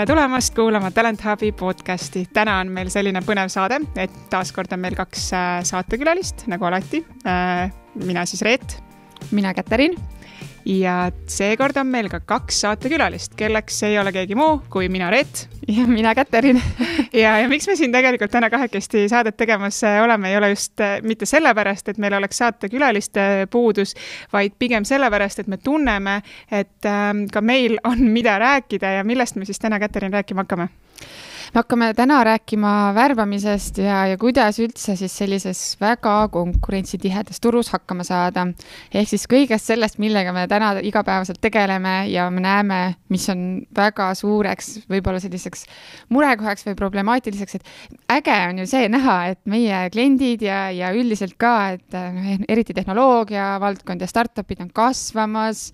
[0.00, 2.22] tere tulemast kuulama Talent Hubi podcasti.
[2.32, 7.02] täna on meil selline põnev saade, et taaskord on meil kaks äh, saatekülalist, nagu alati.
[7.28, 7.68] Äh,
[8.00, 8.78] mina siis Reet.
[9.30, 9.98] mina Käterin
[10.64, 15.48] ja seekord on meil ka kaks saatekülalist, kelleks ei ole keegi muu kui mina, Reet.
[15.68, 16.60] ja mina, Käterin
[17.22, 20.80] ja, ja miks me siin tegelikult täna kahekesti saadet tegemas äh, oleme, ei ole just
[20.80, 23.94] äh, mitte sellepärast, et meil oleks saatekülaliste puudus,
[24.32, 26.20] vaid pigem sellepärast, et me tunneme,
[26.50, 30.68] et ähm, ka meil on, mida rääkida ja millest me siis täna, Käterin, rääkima hakkame
[31.50, 38.04] me hakkame täna rääkima värbamisest ja, ja kuidas üldse siis sellises väga konkurentsitihedas turus hakkama
[38.06, 38.46] saada.
[38.94, 42.78] ehk siis kõigest sellest, millega me täna igapäevaselt tegeleme ja me näeme,
[43.10, 45.66] mis on väga suureks võib-olla selliseks
[46.08, 51.34] murekohaks või problemaatiliseks, et äge on ju see näha, et meie kliendid ja, ja üldiselt
[51.34, 55.70] ka, et noh, eriti tehnoloogia valdkond ja startup'id on kasvamas,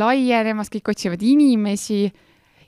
[0.00, 2.06] laienemas, kõik otsivad inimesi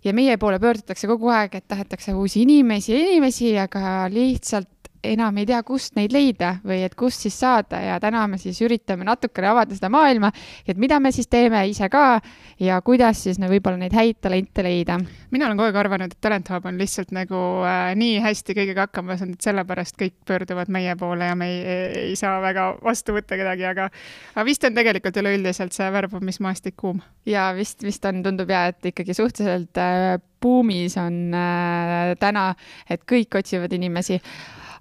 [0.05, 4.69] ja meie poole pöördutakse kogu aeg, et tahetakse uusi inimesi ja inimesi, aga lihtsalt
[5.13, 8.61] enam ei tea, kust neid leida või et kust siis saada ja täna me siis
[8.65, 10.31] üritame natukene avada seda maailma,
[10.67, 12.21] et mida me siis teeme ise ka
[12.63, 14.99] ja kuidas siis no, võib-olla neid häid talente leida.
[15.35, 18.89] mina olen kogu aeg arvanud, et Talent Hub on lihtsalt nagu äh, nii hästi kõigega
[18.89, 22.71] hakkama saanud, et sellepärast kõik pöörduvad meie poole ja me ei, ei, ei saa väga
[22.85, 23.89] vastu võtta kedagi, aga
[24.35, 27.03] aga vist on tegelikult üleüldiselt see värbamismaastik kuum.
[27.27, 32.53] ja vist, vist on, tundub ja, et ikkagi suhteliselt äh, buumis on äh, täna,
[32.91, 34.21] et kõik otsivad inimesi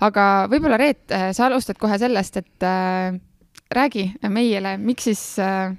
[0.01, 3.15] aga võib-olla Reet, äh, sa alustad kohe sellest, et äh,
[3.73, 5.73] räägi meile, miks siis äh,,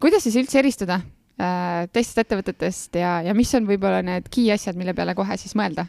[0.00, 1.00] kuidas siis üldse eristuda
[1.40, 5.56] äh, teistest ettevõtetest ja, ja mis on võib-olla need key asjad, mille peale kohe siis
[5.58, 5.86] mõelda?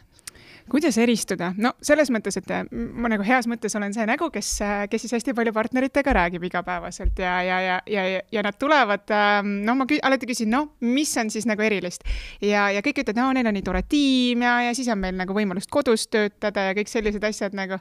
[0.70, 1.52] Kuidas eristuda?
[1.56, 5.06] no selles mõttes, et äh, ma nagu heas mõttes olen see nägu, kes, äh, kes
[5.06, 9.76] siis hästi palju partneritega räägib igapäevaselt ja, ja, ja, ja, ja nad tulevad, ähm, no
[9.78, 12.06] ma kü alati küsin, no mis on siis nagu erilist
[12.40, 15.16] ja, ja kõik ütlevad, no neil on nii tore tiim ja, ja siis on meil
[15.18, 17.80] nagu võimalust kodus töötada ja kõik sellised asjad nagu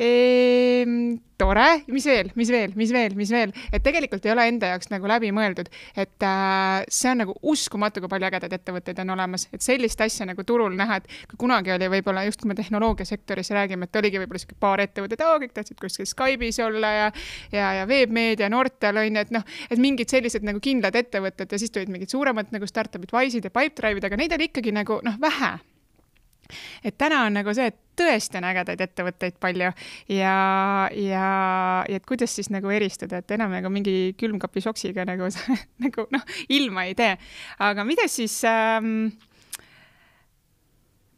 [0.00, 4.72] ehm, tore, mis veel, mis veel, mis veel, mis veel, et tegelikult ei ole enda
[4.74, 9.14] jaoks nagu läbi mõeldud, et äh, see on nagu uskumatu, kui palju ägedaid ettevõtteid on
[9.16, 12.58] olemas, et sellist asja nagu turul näha, et kui kunagi oli võib-olla just, kui me
[12.58, 17.08] tehnoloogiasektoris räägime, et oligi võib-olla sihuke paar ettevõtet, kõik tahtsid kuskil Skype'is olla ja
[17.52, 21.60] ja, ja Veebmeedia, Nortal on ju, et noh, et mingid sellised nagu kindlad ettevõtted ja
[21.60, 25.20] siis tulid mingid suuremad nagu startup'id, Wise'id ja Pipedrive'id, aga neid oli ikkagi nagu noh,
[25.22, 25.56] vähe
[26.84, 29.70] et täna on nagu see, et tõesti on ägedaid ettevõtteid palju
[30.14, 30.34] ja,
[30.96, 31.24] ja,
[31.88, 35.28] ja et kuidas siis nagu eristada, et enam nagu mingi külmkapi soksiga nagu,
[35.84, 37.16] nagu noh, ilma ei tee.
[37.58, 39.10] aga mida siis ähm,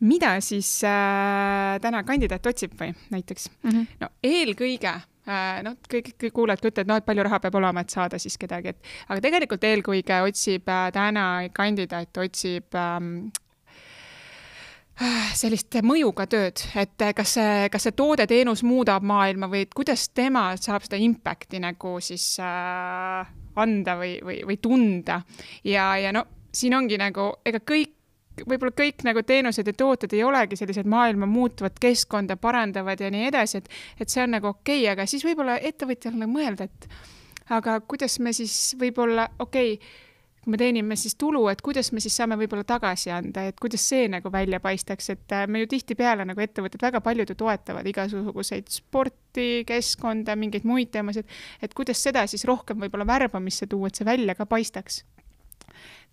[0.03, 3.71] mida siis äh, täna kandidaat otsib või näiteks mm?
[3.71, 3.87] -hmm.
[4.01, 7.85] no eelkõige äh, noh, kõik, kõik kuulajad ka ütlevad, noh, et palju raha peab olema,
[7.85, 13.31] et saada siis kedagi, et aga tegelikult eelkõige otsib äh, täna kandidaat, otsib ähm,
[15.37, 20.85] sellist mõjuga tööd, et kas see, kas see toode-teenus muudab maailma või kuidas tema saab
[20.87, 23.33] seda impact'i nagu siis äh,
[23.63, 25.23] anda või, või, või tunda.
[25.65, 27.95] ja, ja no siin ongi nagu, ega kõik,
[28.43, 33.29] võib-olla kõik nagu teenused ja tooted ei olegi sellised maailma muutvat keskkonda parandavad ja nii
[33.29, 33.69] edasi, et,
[34.01, 36.89] et see on nagu okei okay,, aga siis võib-olla ettevõtjal nagu mõelda, et
[37.53, 40.11] aga kuidas me siis võib-olla, okei okay,,
[40.43, 43.85] kui me teenime siis tulu, et kuidas me siis saame võib-olla tagasi anda, et kuidas
[43.93, 47.87] see nagu välja paistaks, et äh, me ju tihtipeale nagu ettevõtted väga paljud ju toetavad
[47.87, 51.31] igasuguseid sporti, keskkonda, mingeid muid teemasid,
[51.63, 55.05] et kuidas seda siis rohkem võib-olla värbamisse tuua, et see välja ka paistaks.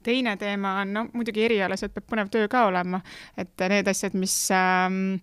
[0.05, 3.01] Teine teema on, no muidugi erialaselt peab põnev töö ka olema,
[3.37, 5.17] et need asjad, mis ähm,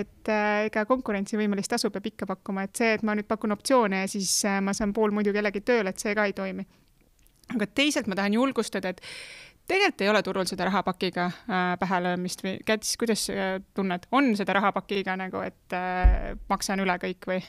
[0.03, 4.05] et äh, ega konkurentsivõimelist tasu peab ikka pakkuma, et see, et ma nüüd pakun optsioone
[4.05, 6.67] ja siis äh, ma saan pool muidu kellegi tööle, et see ka ei toimi.
[7.51, 9.01] Aga teisalt ma tahan julgustada, et
[9.71, 14.33] tegelikult ei ole turul seda rahapakiga äh, pähe löömist või Käts, kuidas äh, tunned, on
[14.39, 17.41] seda rahapakiga nagu, et äh, maksan üle kõik või?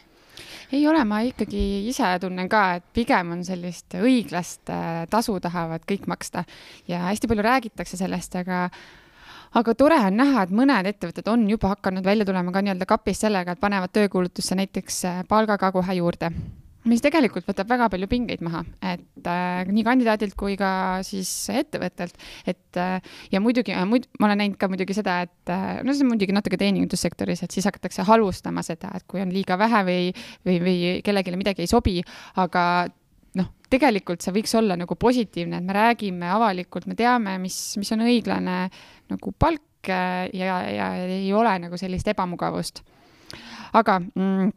[0.72, 5.86] ei ole, ma ikkagi ise tunnen ka, et pigem on sellist õiglast äh, tasu tahavad
[5.88, 6.46] kõik maksta.
[6.88, 8.68] Ja hästi palju räägitakse sellest, aga
[9.58, 13.20] aga tore on näha, et mõned ettevõtted on juba hakanud välja tulema ka nii-öelda kapis
[13.26, 16.32] sellega, et panevad töökuulutusse näiteks äh, palga ka kohe juurde
[16.90, 20.72] mis tegelikult võtab väga palju pingeid maha, et äh, nii kandidaadilt kui ka
[21.06, 22.16] siis ettevõttelt,
[22.50, 25.94] et äh, ja muidugi äh, muid, ma olen näinud ka muidugi seda, et äh, no
[25.94, 29.84] see on muidugi natuke teenindussektoris, et siis hakatakse halvustama seda, et kui on liiga vähe
[29.88, 30.08] või,
[30.48, 32.00] või, või kellelegi midagi ei sobi,
[32.42, 32.64] aga
[33.38, 37.94] noh, tegelikult see võiks olla nagu positiivne, et me räägime avalikult, me teame, mis, mis
[37.94, 38.58] on õiglane
[39.12, 42.82] nagu palk äh, ja, ja ei ole nagu sellist ebamugavust.
[43.78, 44.50] aga mm,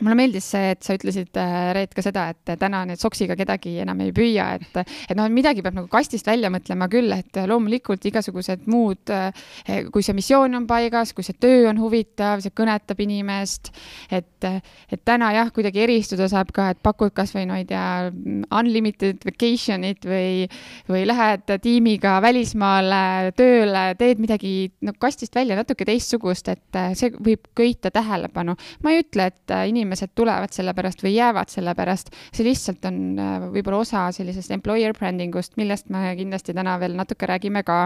[0.00, 3.74] mulle meeldis see, et sa ütlesid, äh, Reet, ka seda, et täna nüüd soksiga kedagi
[3.82, 4.78] enam ei püüa, et,
[5.10, 10.04] et noh, midagi peab nagu kastist välja mõtlema küll, et loomulikult igasugused muud, äh, kui
[10.04, 13.68] see missioon on paigas, kui see töö on huvitav, see kõnetab inimest,
[14.08, 18.08] et, et täna jah, kuidagi eristuda saab ka, et pakud kasvõi no ei tea,
[18.48, 20.48] unlimited vacation'it või,
[20.88, 27.52] või lähed tiimiga välismaale tööle, teed midagi no kastist välja natuke teistsugust, et see võib
[27.58, 28.56] köita tähelepanu.
[28.80, 32.84] ma ei ütle, et inimesed inimesed tulevad selle pärast või jäävad selle pärast, see lihtsalt
[32.88, 37.64] on äh, võib-olla osa sellisest employer branding ust, millest me kindlasti täna veel natuke räägime
[37.66, 37.84] ka.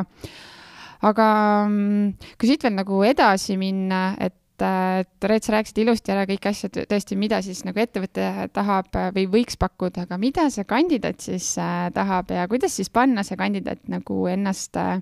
[1.07, 1.29] aga
[1.69, 6.47] mm, kui siit veel nagu edasi minna, et et Reet, sa rääkisid ilusti ära kõik
[6.49, 11.51] asjad tõesti, mida siis nagu ettevõte tahab või võiks pakkuda, aga mida see kandidaat siis
[11.61, 14.97] äh, tahab ja kuidas siis panna see kandidaat nagu ennast äh,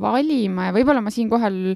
[0.00, 1.74] valima ja võib-olla ma siinkohal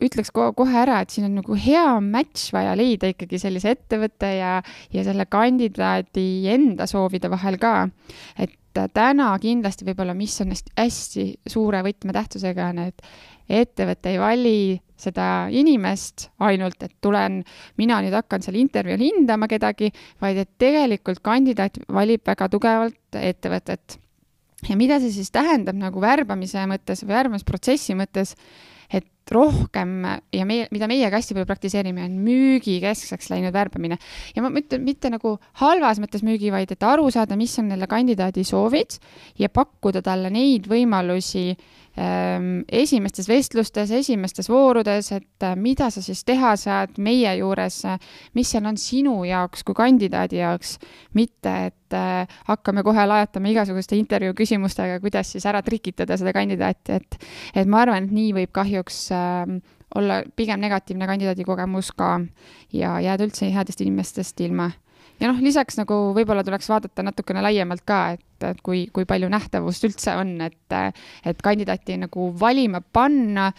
[0.00, 4.54] ütleks kohe ära, et siin on nagu hea match vaja leida ikkagi sellise ettevõtte ja,
[4.94, 7.74] ja selle kandidaadi enda soovide vahel ka.
[8.38, 8.56] et
[8.94, 13.02] täna kindlasti võib-olla, mis on hästi, suure võtmetähtsusega, on, et
[13.50, 14.60] ettevõte ei vali
[15.00, 17.40] seda inimest ainult, et tulen,
[17.80, 19.90] mina nüüd hakkan seal intervjuul hindama kedagi,
[20.22, 23.98] vaid et tegelikult kandidaat valib väga tugevalt ettevõtet.
[24.68, 28.36] ja mida see siis tähendab nagu värbamise mõttes värbamisprotsessi mõttes,
[29.30, 30.04] et rohkem
[30.34, 33.98] ja meie, mida meie ka hästi palju praktiseerime, on müügikeskseks läinud värbamine.
[34.34, 37.86] ja ma ütlen mitte nagu halvas mõttes müügi, vaid et aru saada, mis on selle
[37.86, 38.98] kandidaadi soovid
[39.38, 41.54] ja pakkuda talle neid võimalusi
[41.96, 47.80] esimestes vestlustes, esimestes voorudes, et äh, mida sa siis teha saad meie juures,
[48.34, 50.76] mis seal on sinu jaoks kui kandidaadi jaoks,
[51.18, 57.00] mitte et äh, hakkame kohe lajatama igasuguste intervjuu küsimustega, kuidas siis ära trikitada seda kandidaati,
[57.00, 57.20] et
[57.54, 62.20] et ma arvan, et nii võib kahjuks äh, äh, olla pigem negatiivne kandidaadi kogemus ka
[62.72, 64.70] ja jääda üldse headest inimestest ilma.
[65.20, 69.28] Ja noh, lisaks nagu võib-olla tuleks vaadata natukene laiemalt ka, et, et kui, kui palju
[69.32, 70.78] nähtavust üldse on, et,
[71.26, 73.50] et kandidaati nagu valima panna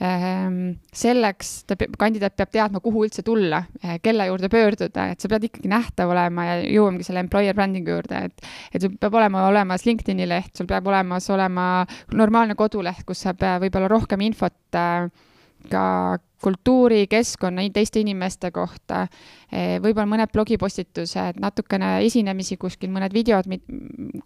[0.00, 0.56] ehm,
[0.96, 5.48] selleks ta, kandidaat peab teadma, kuhu üldse tulla, eh, kelle juurde pöörduda, et sa pead
[5.50, 9.86] ikkagi nähtav olema ja jõuamegi selle employer branding'u juurde, et, et sul peab olema olemas
[9.88, 11.66] LinkedIn'i leht, sul peab olemas olema
[12.16, 15.10] normaalne koduleht, kus saab võib-olla rohkem infot äh,
[15.70, 15.84] ka
[16.42, 19.06] kultuuri, keskkonna, teiste inimeste kohta,
[19.52, 23.46] eh, võib-olla mõned blogipostitused, natukene esinemisi kuskil, mõned videod,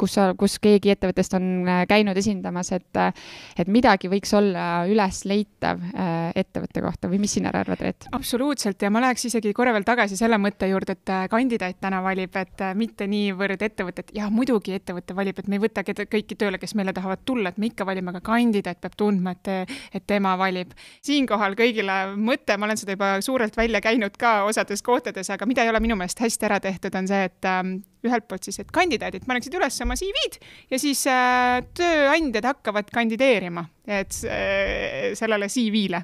[0.00, 5.82] kus sa, kus keegi ettevõttest on eh, käinud esindamas, et et midagi võiks olla ülesleitav
[5.90, 8.08] eh, ettevõtte kohta või mis sina arvad, Reet?
[8.16, 12.36] absoluutselt ja ma läheks isegi korra veel tagasi selle mõtte juurde, et kandidaat täna valib,
[12.40, 16.60] et mitte niivõrd ettevõtet, jah, muidugi ettevõte valib, et me ei võta keda, kõiki tööle,
[16.62, 20.36] kes meile tahavad tulla, et me ikka valime, aga kandidaat peab tundma, et, et tema
[20.40, 20.72] valib.
[21.04, 25.64] siinkohal kõigile mõte, ma olen seda juba suurelt välja käinud ka osades kohtades, aga mida
[25.64, 28.72] ei ole minu meelest hästi ära tehtud, on see, et ähm, ühelt poolt siis, et
[28.74, 30.40] kandidaadid paneksid üles oma CV-d
[30.72, 36.02] ja siis äh, tööandjad hakkavad kandideerima, et äh, sellele CV-le.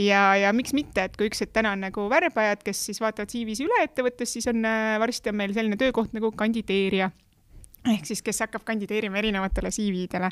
[0.00, 3.32] ja, ja miks mitte, et kui üks hetk täna on nagu värbajad, kes siis vaatavad
[3.32, 7.12] CV-si üle ettevõttes, siis on äh, varsti on meil selline töökoht nagu kandideerija
[7.90, 10.30] ehk siis, kes hakkab kandideerima erinevatele CV-dele.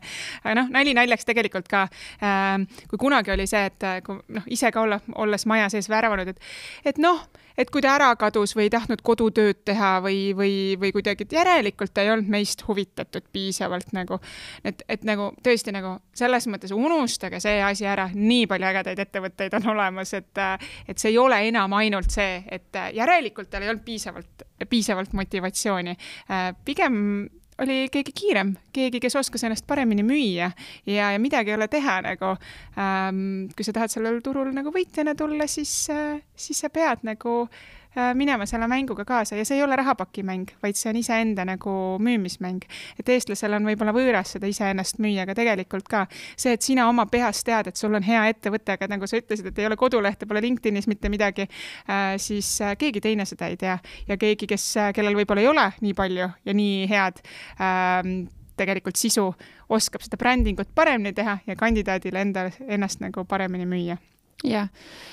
[0.54, 1.87] noh, nali naljaks tegelikult ka
[2.23, 2.57] äh,,
[2.90, 6.30] kui kunagi oli see, et äh, kui noh, ise ka olla, olles maja sees värvanud,
[6.30, 6.50] et,
[6.87, 7.25] et noh,
[7.59, 11.35] et kui ta ära kadus või ei tahtnud kodutööd teha või, või, või kuidagi, et
[11.35, 14.21] järelikult ta ei olnud meist huvitatud piisavalt nagu,
[14.64, 19.59] et, et nagu tõesti nagu selles mõttes unustage see asi ära, nii palju ägedaid ettevõtteid
[19.61, 20.45] on olemas, et,
[20.88, 25.97] et see ei ole enam ainult see, et järelikult tal ei olnud piisavalt, piisavalt motivatsiooni.
[26.30, 26.97] Äh, pigem
[27.61, 30.50] oli keegi kiirem, keegi, kes oskas ennast paremini müüa
[30.87, 32.35] ja, ja midagi ei ole teha nagu
[32.79, 33.50] ähm,.
[33.57, 37.80] kui sa tahad sellel turul nagu võitjana tulla, siis äh,, siis sa pead nagu äh,
[38.14, 42.62] minema selle mänguga kaasa ja see ei ole rahapakimäng, vaid see on iseenda nagu müümismäng.
[42.99, 46.04] et eestlasel on võib-olla võõras seda iseennast müüa, aga tegelikult ka
[46.37, 49.50] see, et sina oma peas tead, et sul on hea ettevõte, aga nagu sa ütlesid,
[49.50, 51.49] et ei ole kodulehte, pole LinkedInis mitte midagi,
[51.90, 53.78] äh, siis äh, keegi teine seda ei tea
[54.09, 57.18] ja keegi, kes, kellel võib-olla ei ole nii palju ja nii head
[57.59, 58.28] ähm,
[58.61, 59.30] tegelikult sisu,
[59.73, 63.99] oskab seda brändingut paremini teha ja kandidaadile enda, ennast nagu paremini müüa
[64.44, 64.68] jah,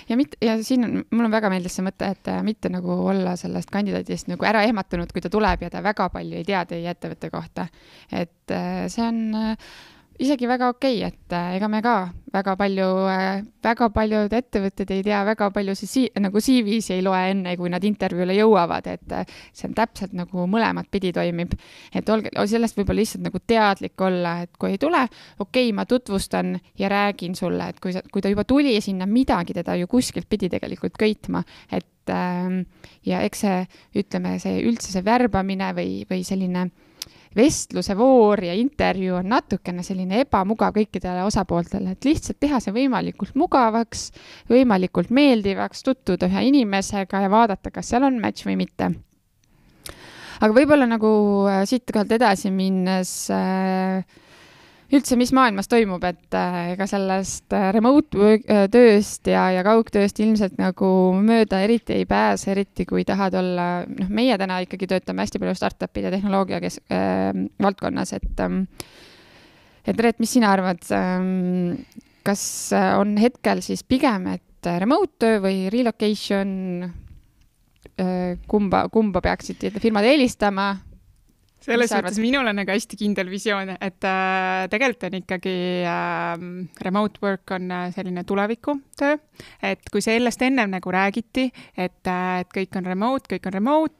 [0.10, 3.36] ja mitte, ja siin on, mulle väga meeldis see mõte, et äh, mitte nagu olla
[3.40, 6.90] sellest kandidaadist nagu ära ehmatunud, kui ta tuleb ja ta väga palju ei tea teie
[6.92, 7.68] ettevõtte kohta.
[8.12, 9.72] et äh, see on äh,
[10.20, 11.96] isegi väga okei okay,, et äh, ega me ka
[12.34, 17.04] väga palju äh,, väga paljud ettevõtted ei tea väga palju siis si nagu CV-si ei
[17.06, 21.54] loe enne, kui nad intervjuule jõuavad, et äh, see on täpselt nagu mõlemat pidi toimib.
[21.94, 25.04] et olge, sellest võib-olla lihtsalt nagu teadlik olla, et kui ei tule,
[25.40, 29.06] okei okay,, ma tutvustan ja räägin sulle, et kui sa, kui ta juba tuli sinna,
[29.06, 32.60] midagi teda ju kuskilt pidi tegelikult köitma, et äh,
[33.06, 33.64] ja eks see,
[34.02, 36.87] ütleme, see üldse see värbamine või, või selline vestluse
[37.98, 44.10] voor ja intervjuu on natukene selline ebamugav kõikidele osapooltele, et lihtsalt teha see võimalikult mugavaks,
[44.50, 48.92] võimalikult meeldivaks, tutvuda ühe inimesega ja vaadata, kas seal on match või mitte.
[50.42, 51.10] aga võib-olla nagu
[51.50, 54.04] äh, siit kohalt edasi minnes äh,
[54.94, 60.20] üldse, mis maailmas toimub, et äh, ega sellest äh, remote äh, tööst ja, ja kaugtööst
[60.24, 60.90] ilmselt nagu
[61.20, 65.58] mööda eriti ei pääse, eriti kui tahad olla, noh, meie täna ikkagi töötame hästi palju
[65.60, 68.64] startup'ide tehnoloogia kes- äh,, valdkonnas, et ähm,
[69.88, 71.84] et Reet, mis sina arvad ähm,,
[72.28, 72.44] kas
[73.00, 76.50] on hetkel siis pigem, et remote töö või relocation
[76.88, 80.74] äh,, kumba, kumba peaksid firmad eelistama
[81.64, 85.56] selles mõttes minul on nagu hästi kindel visioon, et äh, tegelikult on ikkagi
[85.88, 86.46] äh,
[86.86, 89.18] remote work on äh, selline tulevikutöö,
[89.72, 93.98] et kui sellest ennem nagu räägiti, et äh,, et kõik on remote, kõik on remote,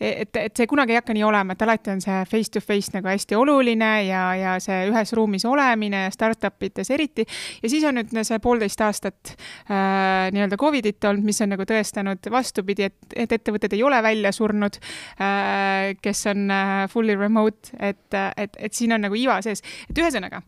[0.00, 2.92] et, et see kunagi ei hakka nii olema, et alati on see face to face
[2.92, 7.24] nagu hästi oluline ja, ja see ühes ruumis olemine ja startup ides eriti.
[7.62, 12.30] ja siis on nüüd see poolteist aastat äh, nii-öelda Covidit olnud, mis on nagu tõestanud
[12.32, 17.70] vastupidi, et, et ettevõtted ei ole välja surnud äh,, kes on äh, full fully remote,
[17.78, 20.42] et, et, et siin on nagu iva sees, et ühesõnaga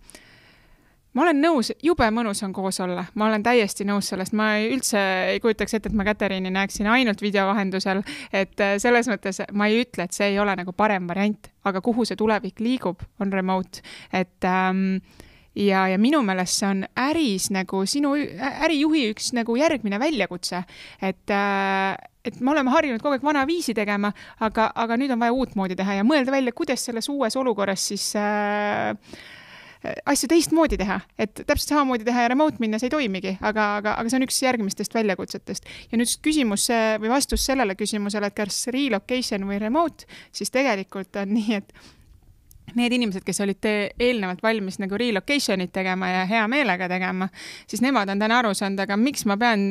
[1.17, 4.69] ma olen nõus, jube mõnus on koos olla, ma olen täiesti nõus sellest, ma ei,
[4.75, 5.01] üldse
[5.35, 9.71] ei kujutaks ette, et ma Catherine'i näeksin ainult video vahendusel, et äh, selles mõttes ma
[9.71, 13.33] ei ütle, et see ei ole nagu parem variant, aga kuhu see tulevik liigub, on
[13.33, 15.01] remote, et ähm,
[15.59, 18.15] ja, ja minu meelest see on äris nagu sinu
[18.67, 20.63] ärijuhi üks nagu järgmine väljakutse,
[21.01, 21.97] et äh,
[22.29, 24.11] et me oleme harjunud kogu aeg vanaviisi tegema,
[24.45, 28.11] aga, aga nüüd on vaja uutmoodi teha ja mõelda välja, kuidas selles uues olukorras siis
[28.21, 28.93] äh,
[29.83, 34.11] asju teistmoodi teha, et täpselt samamoodi teha ja remote minnes ei toimigi, aga, aga, aga
[34.11, 35.69] see on üks järgmistest väljakutsetest.
[35.93, 36.69] ja nüüd küsimus
[37.03, 41.73] või vastus sellele küsimusele, et kas relocation või remote, siis tegelikult on nii, et
[42.77, 47.31] need inimesed, kes olid eelnevalt valmis nagu relocation'it tegema ja hea meelega tegema,
[47.67, 49.71] siis nemad on täna aru saanud, aga miks ma pean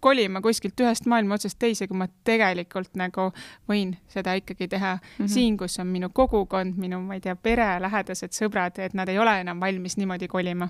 [0.00, 3.30] kolima kuskilt ühest maailma otsast teise, kui ma tegelikult nagu
[3.70, 5.34] võin seda ikkagi teha mm -hmm.
[5.34, 9.18] siin, kus on minu kogukond, minu, ma ei tea, pere, lähedased, sõbrad, et nad ei
[9.18, 10.68] ole enam valmis niimoodi kolima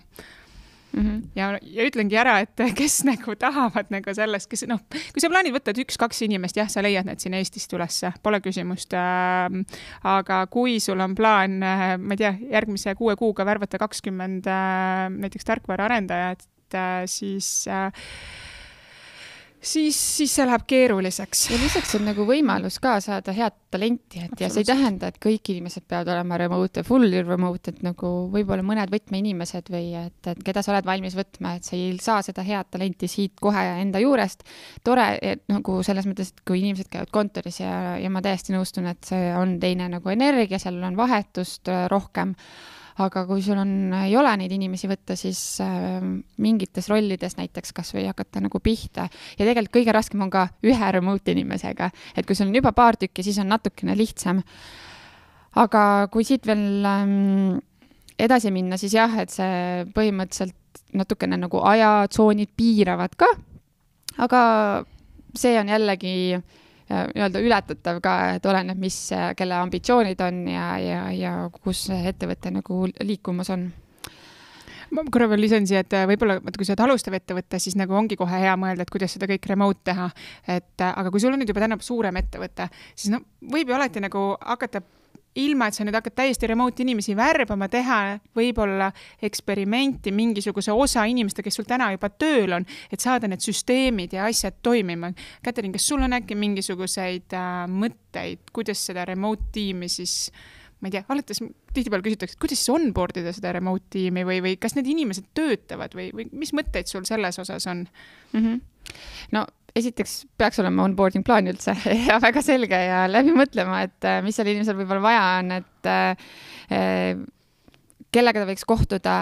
[0.92, 1.28] Mm -hmm.
[1.36, 5.52] ja, ja ütlengi ära, et kes nagu tahavad nagu sellest, kes noh, kui sa plaanid
[5.52, 9.52] võtta, üks-kaks inimest, jah, sa leiad need siin Eestist ülesse, pole küsimust äh,.
[10.04, 15.10] aga kui sul on plaan äh,, ma ei tea, järgmise kuue kuuga värvata kakskümmend äh,
[15.12, 17.92] näiteks tarkvaraarendajat äh,, siis äh,
[19.60, 21.48] siis, siis see läheb keeruliseks.
[21.50, 25.18] ja lisaks on nagu võimalus ka saada head talenti, et ja see ei tähenda, et
[25.22, 30.30] kõik inimesed peavad olema remote ja fully remote, et nagu võib-olla mõned võtmeinimesed või et,
[30.30, 33.66] et keda sa oled valmis võtma, et sa ei saa seda head talenti siit kohe
[33.82, 34.46] enda juurest.
[34.84, 38.88] tore, et nagu selles mõttes, et kui inimesed käivad kontoris ja, ja ma täiesti nõustun,
[38.90, 42.34] et see on teine nagu energia, seal on vahetust rohkem
[43.04, 46.02] aga kui sul on, ei ole neid inimesi võtta, siis äh,
[46.42, 49.08] mingites rollides näiteks kasvõi hakata nagu pihta.
[49.38, 52.98] Ja tegelikult kõige raskem on ka ühe remote inimesega, et kui sul on juba paar
[53.00, 54.42] tükki, siis on natukene lihtsam.
[55.58, 57.58] aga kui siit veel ähm,
[58.18, 60.54] edasi minna, siis jah, et see põhimõtteliselt
[60.94, 63.26] natukene nagu ajatsoonid piiravad ka,
[64.18, 64.40] aga
[65.36, 66.42] see on jällegi äh,
[66.88, 68.96] nii-öelda ületatav ka, et oleneb, mis,
[69.36, 73.68] kelle ambitsioonid on ja, ja, ja kus ettevõte nagu liikumas on
[74.94, 77.96] ma korra veel lisan siia, et võib-olla, vaata, kui sa oled alustav ettevõte, siis nagu
[77.96, 80.08] ongi kohe hea mõelda, et kuidas seda kõik remote teha.
[80.48, 83.20] et aga kui sul on nüüd juba täna suurem ettevõte, siis no
[83.52, 84.82] võib ju alati nagu hakata
[85.38, 87.98] ilma, et sa nüüd hakkad täiesti remote inimesi värbama, teha
[88.36, 88.90] võib-olla
[89.24, 94.28] eksperimenti mingisuguse osa inimestega, kes sul täna juba tööl on, et saada need süsteemid ja
[94.28, 95.12] asjad toimima.
[95.44, 100.30] Katrin, kas sul on äkki mingisuguseid äh, mõtteid, kuidas seda remote tiimi siis
[100.78, 101.40] ma ei tea, alates
[101.74, 105.30] tihtipeale küsitakse, et kuidas siis onboard ida seda remote tiimi või, või kas need inimesed
[105.36, 108.42] töötavad või, või mis mõtteid sul selles osas on mm?
[108.42, 108.60] -hmm.
[109.36, 109.46] no
[109.78, 111.74] esiteks peaks olema onboarding plaan üldse
[112.08, 115.90] ja väga selge ja läbi mõtlema, et äh, mis seal inimesel võib-olla vaja on, et
[115.90, 117.26] äh,
[118.14, 119.14] kellega ta võiks kohtuda,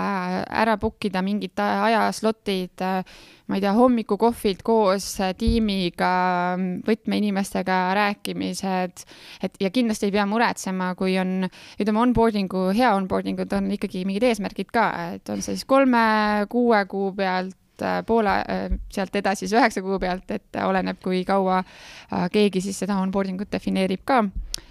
[0.63, 2.85] ära book ida mingid ajaslotid,
[3.47, 6.11] ma ei tea, hommikukohvid koos tiimiga,
[6.87, 9.05] võtmeinimestega rääkimised,
[9.47, 11.49] et ja kindlasti ei pea muretsema, kui on,
[11.81, 16.85] ütleme, onboarding'u, hea onboarding ud on ikkagi mingid eesmärgid ka, et on see siis kolme-kuue
[16.91, 17.57] kuu pealt
[18.07, 18.33] poole
[18.89, 21.59] sealt edasi siis üheksa kuu pealt, et oleneb, kui kaua
[22.33, 24.23] keegi siis seda onboarding ut defineerib ka.
[24.25, 24.66] Äh,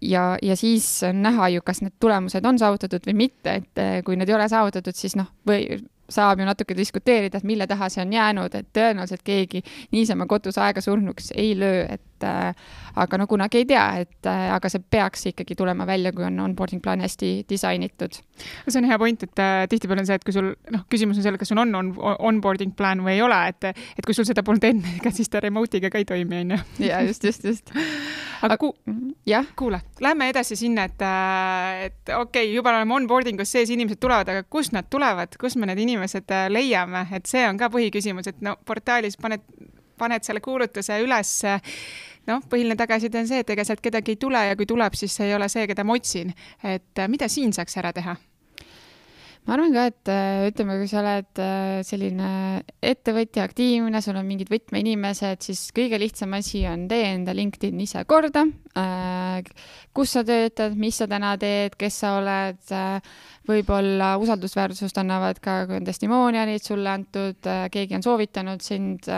[0.00, 3.98] ja, ja siis on näha ju, kas need tulemused on saavutatud või mitte, et äh,
[4.04, 7.88] kui need ei ole saavutatud, siis noh, või saab ju natuke diskuteerida, et mille taha
[7.92, 12.54] see on jäänud, et tõenäoliselt keegi niisama kodus aega surnuks ei löö, et äh,
[13.00, 16.38] aga no kunagi ei tea, et äh, aga see peaks ikkagi tulema välja, kui on
[16.46, 18.20] onboarding plaan hästi disainitud.
[18.68, 21.26] see on hea point, et äh, tihtipeale on see, et kui sul noh, küsimus on
[21.26, 21.92] selles, kas sul on on
[22.30, 25.42] onboarding plaan või ei ole, et et kui sul seda polnud enne, ega siis ta
[25.42, 26.60] remote'iga ka ei toimi, on ju.
[26.86, 27.74] ja just, just, just.
[28.44, 28.74] aga ku-,
[29.26, 31.02] jah, kuule, lähme edasi sinna, et,
[31.88, 35.58] et okei okay,, juba oleme onboarding us sees, inimesed tulevad, aga kust nad tulevad, kust
[35.58, 39.42] me need inimesed leiame, et see on ka põhiküsimus, et no portaalis paned,
[39.98, 41.58] paned selle kuulutuse ülesse
[42.30, 45.16] noh, põhiline tagasiside on see, et ega sealt kedagi ei tule ja kui tuleb, siis
[45.16, 46.32] see ei ole see, keda ma otsin.
[46.62, 48.16] et äh, mida siin saaks ära teha?
[49.44, 52.28] ma arvan ka, et äh, ütleme, kui sa oled äh, selline
[52.80, 58.06] ettevõtja, aktiivne, sul on mingid võtmeinimesed, siis kõige lihtsam asi on tee enda LinkedIn ise
[58.08, 58.46] korda.
[59.94, 62.72] Kus sa töötad, mis sa täna teed, kes sa oled,
[63.46, 69.12] võib-olla usaldusväärsust annavad ka, testimonialid sulle antud, keegi on soovitanud sind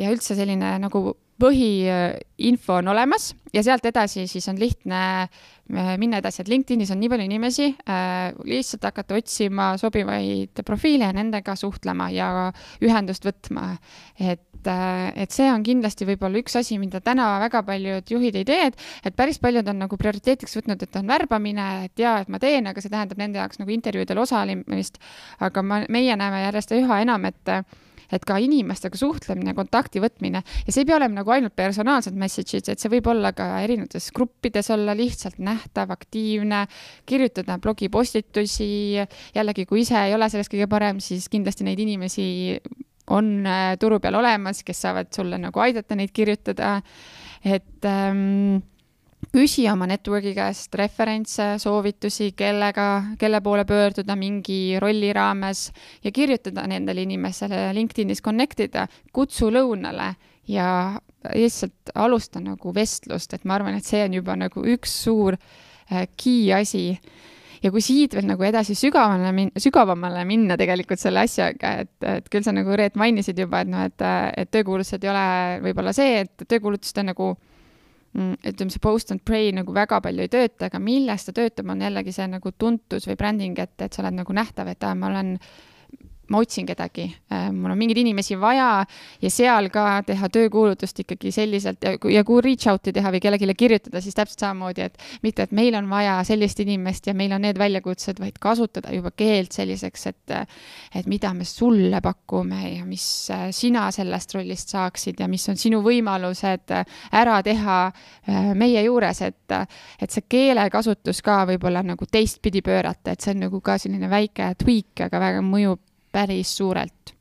[0.00, 6.20] ja üldse selline nagu põhiinfo on olemas ja sealt edasi siis on lihtne äh, minna
[6.20, 11.56] edasi, et LinkedInis on nii palju inimesi, äh, lihtsalt hakata otsima sobivaid profiile ja nendega
[11.58, 12.30] suhtlema ja
[12.84, 13.72] ühendust võtma.
[14.18, 18.46] et, äh, et see on kindlasti võib-olla üks asi, mida täna väga paljud juhid ei
[18.46, 22.32] tee, et, et päris paljud on nagu prioriteetiks võtnud, et on värbamine, et jaa, et
[22.32, 25.00] ma teen, aga see tähendab nende jaoks nagu intervjuudel osalemist.
[25.40, 27.56] aga ma, meie näeme järjest üha enam, et
[28.12, 32.68] et ka inimestega suhtlemine, kontakti võtmine ja see ei pea olema nagu ainult personaalsed message'id,
[32.72, 36.64] et see võib olla ka erinevates gruppides olla lihtsalt nähtav, aktiivne,
[37.06, 38.70] kirjutada blogipostitusi.
[39.34, 42.28] jällegi, kui ise ei ole selles kõige parem, siis kindlasti neid inimesi
[43.10, 46.80] on äh, turu peal olemas, kes saavad sulle nagu aidata neid kirjutada.
[47.44, 48.60] et ähm,
[49.34, 55.68] küsi oma network'i käest referentse, soovitusi, kellega, kelle poole pöörduda mingi rolli raames
[56.04, 60.14] ja kirjutada nendele inimesele LinkedInis connect ida, kutsu lõunale.
[60.50, 60.98] Ja
[61.36, 66.08] lihtsalt alusta nagu vestlust, et ma arvan, et see on juba nagu üks suur äh,
[66.18, 66.96] key asi.
[67.60, 72.30] Ja kui siit veel nagu edasi sügavamale min-, sügavamale minna tegelikult selle asjaga, et, et
[72.32, 74.06] küll sa nagu Reet mainisid juba, et noh, et,
[74.40, 75.26] et töökuulutused ei ole
[75.68, 77.49] võib-olla see, et töökuulutuste nagu Mm,
[78.16, 81.84] ütleme, see post and pray nagu väga palju ei tööta, aga milles ta töötab, on
[81.84, 85.10] jällegi see nagu tuntus või bränding, et, et sa oled nagu nähtav, et aa, ma
[85.12, 85.36] olen
[86.30, 88.84] ma otsin kedagi, äh, mul on mingeid inimesi vaja
[89.22, 93.56] ja seal ka teha töökuulutust ikkagi selliselt ja ja kui reach out'i teha või kellelegi
[93.58, 97.42] kirjutada, siis täpselt samamoodi, et mitte, et meil on vaja sellist inimest ja meil on
[97.42, 100.36] need väljakutsed, vaid kasutada juba keelt selliseks, et
[100.94, 105.58] et mida me sulle pakume ja mis äh, sina sellest rollist saaksid ja mis on
[105.58, 106.76] sinu võimalused
[107.12, 109.58] ära teha äh, meie juures, et
[110.00, 114.54] et see keelekasutus ka võib-olla nagu teistpidi pöörata, et see on nagu ka selline väike
[114.62, 115.80] tweak, aga väga mõjub
[116.12, 117.12] päris suurelt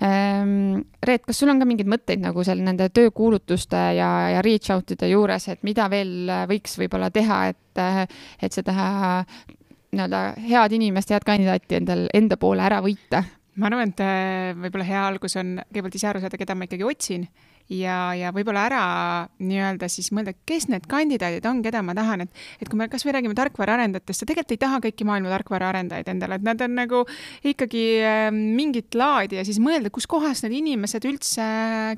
[0.00, 4.72] ehm, Reet, kas sul on ka mingeid mõtteid nagu seal nende töökuulutuste ja, ja reach
[4.74, 7.84] out'ide juures, et mida veel võiks võib-olla teha, et,
[8.42, 8.74] et seda
[9.94, 13.24] nii-öelda head inimest, head kandidaati endal, enda poole ära võita?
[13.54, 17.28] ma arvan, et võib-olla hea algus on kõigepealt ise aru saada, keda ma ikkagi otsin
[17.72, 18.82] ja, ja võib-olla ära
[19.40, 23.14] nii-öelda siis mõelda, kes need kandidaadid on, keda ma tahan, et, et kui me kasvõi
[23.16, 27.02] räägime tarkvaraarendajatest, sa tegelikult ei taha kõiki maailma tarkvaraarendajaid endale, et nad on nagu
[27.46, 31.48] ikkagi äh, mingit laadi ja siis mõelda, kus kohas need inimesed üldse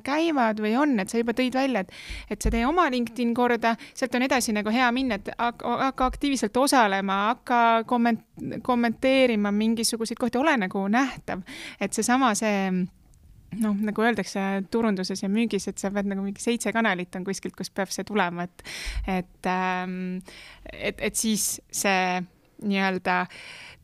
[0.07, 1.95] käivad või on, et sa juba tõid välja, et,
[2.31, 6.57] et sa tee oma LinkedIn korda, sealt on edasi nagu hea minna, et hakka aktiivselt
[6.63, 8.27] osalema, hakka komment-,
[8.67, 11.43] kommenteerima mingisuguseid kohti, ole nagu nähtav,
[11.81, 12.96] et seesama see, sama, see
[13.63, 17.57] noh, nagu öeldakse turunduses ja müügis, et sa pead nagu mingi seitse kanalit on kuskilt,
[17.59, 18.65] kust peab see tulema, et,
[19.19, 20.17] et, ähm,
[20.73, 22.23] et, et siis see
[22.67, 23.25] nii-öelda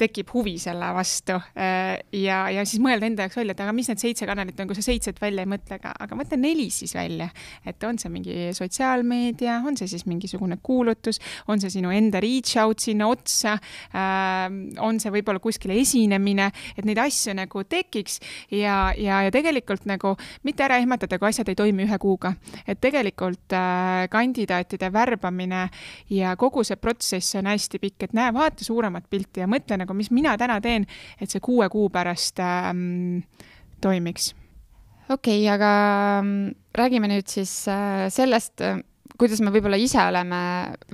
[0.02, 3.88] tekib huvi selle vastu äh, ja, ja siis mõelda enda jaoks välja, et aga mis
[3.90, 6.94] need seitse kanalit on, kui sa seitset välja ei mõtle, aga, aga mõtle neli siis
[6.96, 7.28] välja.
[7.66, 12.56] et on see mingi sotsiaalmeedia, on see siis mingisugune kuulutus, on see sinu enda reach
[12.62, 13.56] out sinna otsa,
[13.96, 18.18] ähm, on see võib-olla kuskil esinemine, et neid asju nagu tekiks
[18.50, 20.14] ja, ja, ja tegelikult nagu
[20.46, 22.34] mitte ära ehmatada, kui asjad ei toimi ühe kuuga.
[22.66, 25.68] et tegelikult äh, kandidaatide värbamine
[26.10, 29.96] ja kogu see protsess on hästi pikk, et näe, vaata, suuremat pilti ja mõtle nagu,
[29.96, 30.88] mis mina täna teen,
[31.20, 33.20] et see kuue kuu pärast ähm,
[33.84, 34.32] toimiks.
[35.10, 35.72] Okei okay,, aga
[36.22, 38.80] mm, räägime nüüd siis äh, sellest, äh,
[39.18, 40.38] kuidas me võib-olla ise oleme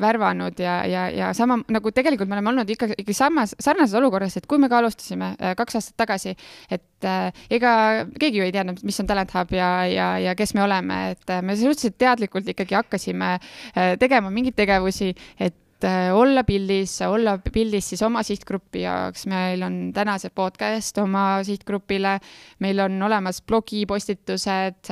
[0.00, 4.36] värvanud ja, ja, ja sama nagu tegelikult me oleme olnud ikkagi, ikkagi samas, sarnases olukorras,
[4.38, 6.34] et kui me ka alustasime äh, kaks aastat tagasi,
[6.70, 7.72] et äh, ega
[8.18, 11.34] keegi ju ei teadnud, mis on Talent Hub ja, ja, ja kes me oleme, et
[11.44, 17.36] me suhteliselt teadlikult ikkagi hakkasime äh, tegema mingeid tegevusi, et et äh, olla pildis, olla
[17.38, 22.16] pildis siis oma sihtgrupi jaoks, meil on täna see podcast oma sihtgrupile,
[22.64, 24.90] meil on olemas blogipostitused,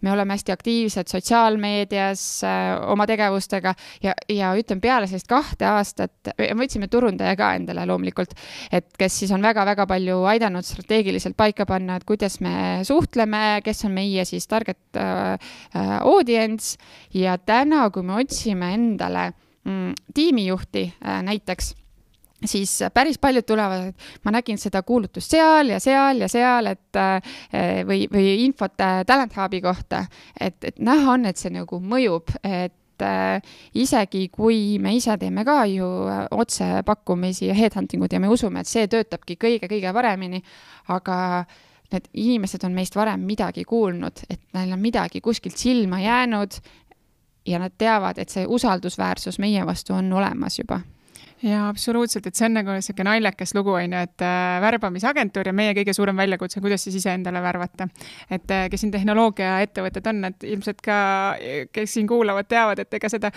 [0.00, 3.74] me oleme hästi aktiivsed sotsiaalmeedias äh, oma tegevustega.
[4.02, 8.32] Ja, ja ütlen peale sellist kahte aastat, me võtsime turundaja ka endale loomulikult,
[8.72, 13.84] et kes siis on väga-väga palju aidanud strateegiliselt paika panna, et kuidas me suhtleme, kes
[13.84, 15.36] on meie siis target äh,
[15.76, 16.78] äh audience.
[17.12, 19.32] Ja täna, kui me otsime endale
[20.14, 21.74] tiimijuhti äh, näiteks
[22.44, 26.98] siis päris paljud tulevad, et ma nägin seda kuulutust seal ja seal ja seal, et
[26.98, 27.20] äh,
[27.86, 30.04] või, või infot äh, Talent Hubi kohta,
[30.40, 32.74] et, et näha on, et see nagu mõjub, et
[33.74, 35.86] isegi kui me ise teeme ka ju
[36.30, 40.38] otsepakkumisi ja headhunting ud ja me usume, et see töötabki kõige-kõige paremini,
[40.94, 41.16] aga
[41.92, 46.58] need inimesed on meist varem midagi kuulnud, et neil on midagi kuskilt silma jäänud,
[47.46, 50.80] ja nad teavad, et see usaldusväärsus meie vastu on olemas juba
[51.42, 55.54] jaa, absoluutselt, et see on nagu niisugune naljakas lugu, on ju, et äh, värbamisagentuur ja
[55.56, 57.88] meie kõige suurem väljakutse, kuidas siis iseendale värvata.
[58.30, 60.98] et äh, kes siin tehnoloogiaettevõtted on, et ilmselt ka,
[61.72, 63.32] kes siin kuulavad, teavad, et ega seda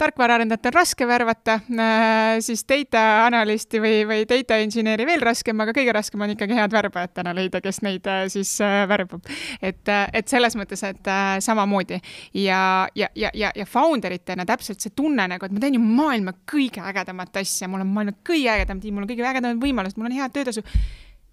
[0.00, 5.74] tarkvaraarendajat on raske värvata, äh, siis data analysti või, või data engineer'i veel raskem, aga
[5.76, 9.28] kõige raskem on ikkagi head värbajat täna leida, kes neid äh, siis äh, värbab.
[9.62, 11.12] et, et selles mõttes, et
[11.44, 12.00] samamoodi.
[12.40, 12.62] Ja,
[12.96, 16.34] ja, ja, ja, ja founder itena täpselt see tunne nagu, et ma teen ju maailma
[16.48, 20.10] kõige ägedamat asja, mul on maailma kõige ägedam tiim, mul on kõige ägedamad võimalused, mul
[20.10, 20.64] on head töötasu.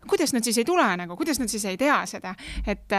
[0.07, 2.31] Kuidas nad siis ei tule nagu, kuidas nad siis ei tea seda,
[2.67, 2.93] et,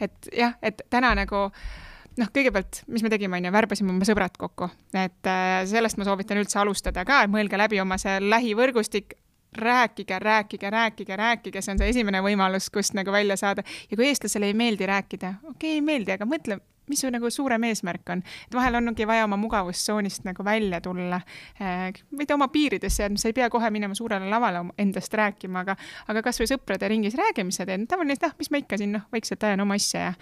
[0.00, 1.87] et jah, et täna nagu äh,
[2.20, 6.06] noh, kõigepealt, mis me tegime, on ju, värbasime oma sõbrad kokku, et äh, sellest ma
[6.08, 9.16] soovitan üldse alustada ka, et mõelge läbi oma see lähivõrgustik,
[9.58, 13.64] rääkige, rääkige, rääkige, rääkige, see on see esimene võimalus, kust nagu välja saada.
[13.90, 17.30] ja kui eestlasele ei meeldi rääkida, okei okay,, ei meeldi, aga mõtle, mis su nagu
[17.30, 18.22] suurem eesmärk on.
[18.46, 21.20] et vahel ongi vaja oma mugavustsoonist nagu välja tulla,
[21.58, 25.76] võid oma piiridesse jääda, sa ei pea kohe minema suurele lavale endast rääkima, aga,
[26.08, 28.94] aga kasvõi sõprade ringis räägi, mis sa teed, tavaline, et ah, mis ma ikka siin
[28.96, 30.14] noh, vaikselt ajan oma asja ja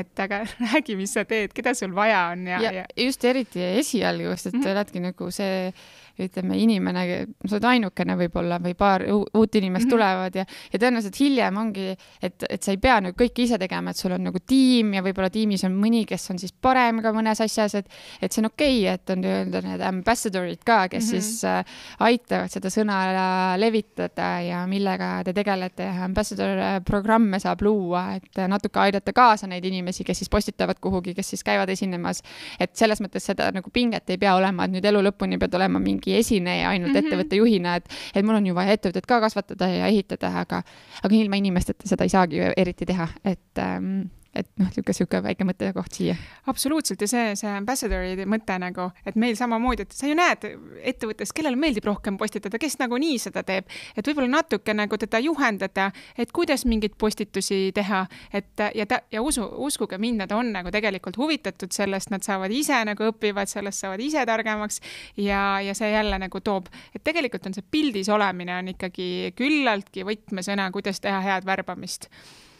[0.00, 2.86] et aga räägi, mis sa teed, keda sul vaja on ja, ja, ja.
[3.06, 4.72] just eriti esialgu, sest et mm -hmm.
[4.74, 5.72] oledki nagu see
[6.18, 7.04] ütleme, inimene,
[7.44, 9.90] sa oled ainukene võib-olla või paar uut inimest mm -hmm.
[9.90, 11.86] tulevad ja, ja tõenäoliselt hiljem ongi,
[12.22, 15.02] et, et sa ei pea nagu kõike ise tegema, et sul on nagu tiim ja
[15.02, 17.88] võib-olla tiimis on mõni, kes on siis parem ka mõnes asjas, et,
[18.22, 21.20] et see on okei okay,, et on nii-öelda need ambassadorid ka, kes mm -hmm.
[21.20, 21.64] siis äh,
[21.98, 28.42] aitavad seda sõna levitada ja millega te tegelete ja ambassador äh, programme saab luua, et
[28.48, 32.22] natuke aidata kaasa neid inimesi, kes siis postitavad kuhugi, kes siis käivad esinemas.
[32.60, 35.78] et selles mõttes seda nagu pinget ei pea olema, et nüüd elu lõpuni pead olema
[35.78, 37.06] mingi mingi esineja ainult mm -hmm.
[37.06, 40.62] ettevõtte juhina, et, et mul on ju vaja ettevõtet ka kasvatada ja ehitada, aga,
[41.02, 45.22] aga ilma inimesteta seda ei saagi ju eriti teha, et ähm, et noh, niisugune, niisugune
[45.28, 46.16] väike mõttekoht siia.
[46.50, 50.46] absoluutselt ja see, see ambassador'i mõte nagu, et meil samamoodi, et sa ju näed
[50.92, 55.90] ettevõttes, kellele meeldib rohkem postitada, kes nagunii seda teeb, et võib-olla natuke nagu teda juhendada,
[56.18, 60.72] et kuidas mingeid postitusi teha, et ja ta ja usu, uskuge mind, nad on nagu
[60.74, 64.80] tegelikult huvitatud sellest, nad saavad ise nagu õpivad sellest, saavad ise targemaks
[65.20, 70.06] ja, ja see jälle nagu toob, et tegelikult on see pildis olemine on ikkagi küllaltki
[70.06, 72.10] võtmesõna, kuidas teha head värbamist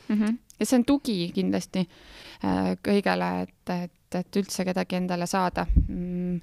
[0.08, 0.16] mm.
[0.16, 0.38] -hmm.
[0.58, 1.84] ja see on tugi kindlasti
[2.44, 6.40] äh, kõigele, et, et, et üldse kedagi endale saada mm..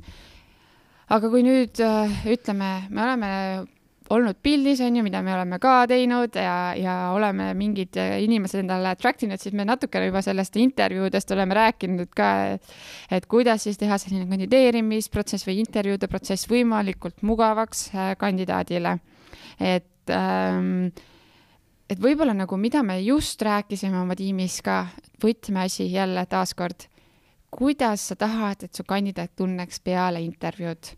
[1.10, 3.32] aga kui nüüd äh, ütleme, me oleme
[4.12, 8.92] olnud pildis, on ju, mida me oleme ka teinud ja, ja oleme mingid inimesed endale
[8.92, 12.32] attract inud, siis me natukene juba sellest intervjuudest oleme rääkinud ka,
[13.12, 18.98] et kuidas siis teha selline kandideerimisprotsess või intervjuude protsess võimalikult mugavaks äh, kandidaadile.
[19.60, 20.90] et ähm,
[21.92, 24.86] et võib-olla nagu, mida me just rääkisime oma tiimis ka,
[25.22, 26.88] võtmeasi jälle taaskord,
[27.52, 30.94] kuidas sa tahad, et su kandidaat tunneks peale intervjuud,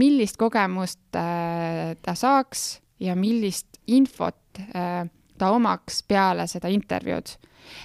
[0.00, 5.04] millist kogemust äh, ta saaks ja millist infot äh,
[5.38, 7.36] ta omaks peale seda intervjuud.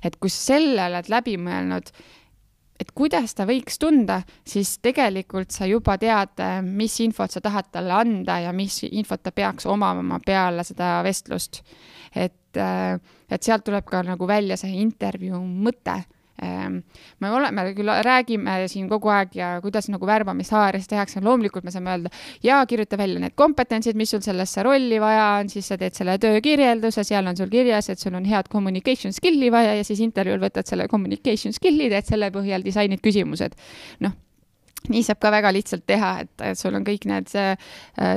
[0.03, 1.91] et kui sa selle oled läbi mõelnud,
[2.79, 7.67] et kuidas ta võiks tunda, siis tegelikult sa juba tead, äh, mis infot sa tahad
[7.71, 11.63] talle anda ja mis infot ta peaks omama peale seda vestlust.
[12.15, 12.97] Et, äh,
[13.29, 16.01] et sealt tuleb ka nagu välja see intervjuu mõte,
[16.41, 16.81] Ehm,
[17.23, 21.71] me oleme küll, räägime siin kogu aeg ja kuidas nagu värbamist HR-is tehakse, loomulikult me
[21.71, 22.11] saame öelda
[22.43, 26.17] ja kirjuta välja need kompetentsid, mis sul sellesse rolli vaja on, siis sa teed selle
[26.19, 30.43] töökirjelduse, seal on sul kirjas, et sul on head communication skill'i vaja ja siis intervjuul
[30.43, 33.55] võtad selle communication skill'i, teed selle põhjal disainid küsimused.
[34.03, 34.19] noh,
[34.91, 37.55] nii saab ka väga lihtsalt teha, et, sul on kõik need äh,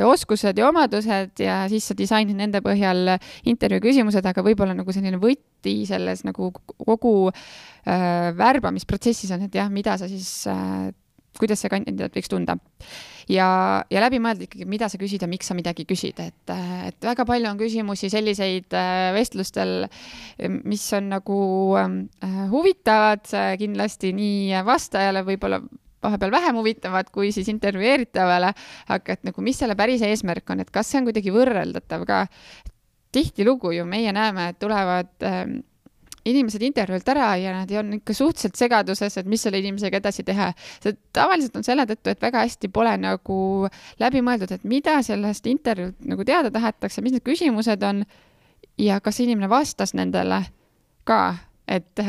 [0.06, 3.16] oskused ja omadused ja siis sa disainid nende põhjal
[3.48, 9.70] intervjuu küsimused, aga võib-olla nagu selline võti selles nagu kogu äh, värbamisprotsessis on, et jah,
[9.72, 10.90] mida sa siis äh,,
[11.38, 12.56] kuidas see kandidaat võiks tunda.
[13.30, 13.48] ja,
[13.92, 16.52] ja läbi mõelda ikkagi, mida sa küsid ja miks sa midagi küsid, et,
[16.88, 19.88] et väga palju on küsimusi selliseid äh, vestlustel,
[20.64, 21.42] mis on nagu
[21.78, 23.28] äh, huvitavad
[23.60, 25.62] kindlasti nii vastajale, võib-olla
[26.02, 28.52] vahepeal vähem huvitavad kui siis intervjueeritavale,
[28.94, 32.26] aga et nagu, mis selle päris eesmärk on, et kas see on kuidagi võrreldatav ka.
[33.12, 35.46] tihtilugu ju meie näeme, et tulevad äh,
[36.28, 40.52] inimesed intervjuult ära ja nad on ikka suhteliselt segaduses, et mis selle inimesega edasi teha.
[40.82, 43.68] see tavaliselt on selle tõttu, et väga hästi pole nagu
[44.00, 48.04] läbi mõeldud, et mida sellest intervjuult nagu teada tahetakse, mis need küsimused on
[48.78, 50.44] ja kas inimene vastas nendele
[51.08, 52.02] ka et,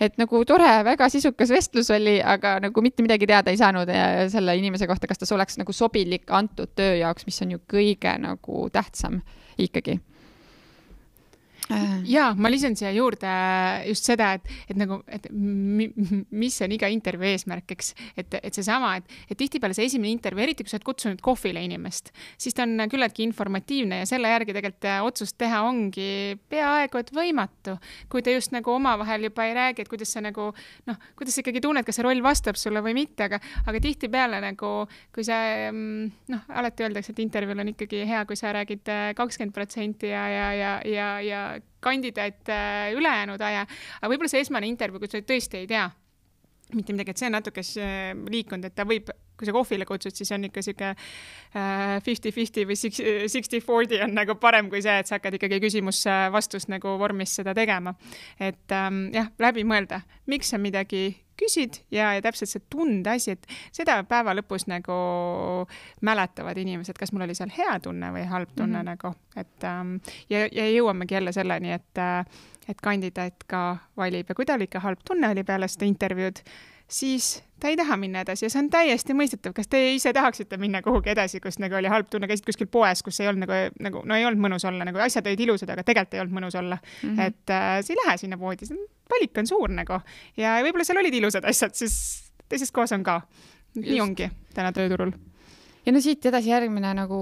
[0.00, 3.90] et nagu tore, väga sisukas vestlus oli, aga nagu mitte midagi teada ei saanud
[4.32, 8.16] selle inimese kohta, kas ta oleks nagu sobilik antud töö jaoks, mis on ju kõige
[8.22, 9.20] nagu tähtsam
[9.58, 10.00] ikkagi.
[12.06, 13.30] Ja ma lisan siia juurde
[13.88, 18.96] just seda, et, et nagu, et mis on iga intervjuu eesmärk, eks, et, et seesama,
[19.00, 22.66] et, et tihtipeale see esimene intervjuu, eriti kui sa oled kutsunud kohvile inimest, siis ta
[22.66, 27.76] on küllaltki informatiivne ja selle järgi tegelikult äh, otsust teha ongi peaaegu et võimatu.
[28.12, 30.50] kui te just nagu omavahel juba ei räägi, et kuidas sa nagu
[30.86, 34.40] noh, kuidas sa ikkagi tunned, kas see roll vastab sulle või mitte, aga, aga tihtipeale
[34.44, 34.72] nagu,
[35.14, 39.10] kui sa mm, noh, alati öeldakse, et intervjuul on ikkagi hea, kui sa räägid äh,
[39.18, 41.42] kakskümmend protsenti ja, ja, ja, ja, ja
[41.80, 42.50] kandidaat
[42.96, 43.66] ülejäänud aja,
[44.00, 45.86] aga võib-olla see esmane intervjuu, kus sa tõesti ei tea
[46.74, 47.62] mitte midagi, et see on natuke
[48.32, 52.78] liikunud, et ta võib, kui sa kohvile kutsud, siis on ikka sihuke äh, fifty-fifty või
[52.80, 57.94] sixty-forty on nagu parem kui see, et sa hakkad ikkagi küsimus-vastust nagu vormis seda tegema.
[58.40, 61.08] et ähm, jah, läbi mõelda, miks sa midagi
[61.40, 63.46] küsid ja, ja täpselt see tundeasi, et
[63.76, 64.96] seda päeva lõpus nagu
[66.06, 68.90] mäletavad inimesed, kas mul oli seal hea tunne või halb tunne mm -hmm.
[68.92, 69.96] nagu, et ähm,
[70.30, 72.24] ja, ja jõuamegi jälle selleni, et äh,
[72.68, 76.42] et kandidaat ka valib ja kui tal ikka halb tunne oli peale seda intervjuud,
[76.88, 79.54] siis ta ei taha minna edasi ja see on täiesti mõistetav.
[79.56, 83.02] kas te ise tahaksite minna kuhugi edasi, kus nagu oli halb tunne, käisid kuskil poes,
[83.06, 85.84] kus ei olnud nagu, nagu no ei olnud mõnus olla, nagu asjad olid ilusad, aga
[85.86, 87.08] tegelikult ei olnud mõnus olla mm.
[87.08, 87.20] -hmm.
[87.26, 88.68] et äh, sa ei lähe sinna poodi,
[89.10, 90.00] valik on suur nagu
[90.36, 91.96] ja võib-olla seal olid ilusad asjad, siis
[92.48, 93.20] teises kohas on ka.
[93.76, 95.12] nii ongi täna tööturul
[95.86, 97.18] ja no siit edasi järgmine nagu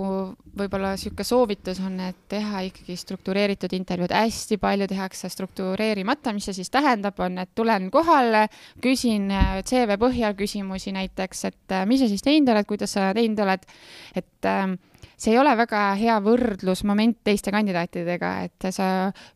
[0.56, 6.56] võib-olla niisugune soovitus on, et teha ikkagi struktureeritud intervjuud, hästi palju tehakse struktureerimata, mis see
[6.60, 8.46] siis tähendab, on, et tulen kohale,
[8.84, 13.10] küsin äh, CV põhjal küsimusi näiteks, et äh, mis sa siis teinud oled, kuidas sa
[13.16, 13.68] teinud oled,
[14.16, 14.66] et äh,
[15.24, 18.86] see ei ole väga hea võrdlusmoment teiste kandidaatidega, et sa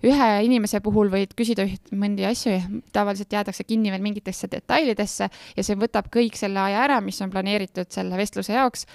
[0.05, 2.61] ühe inimese puhul võid küsida üht, mõndi asju ja
[2.93, 7.33] tavaliselt jäädakse kinni veel mingitesse detailidesse ja see võtab kõik selle aja ära, mis on
[7.33, 8.87] planeeritud selle vestluse jaoks.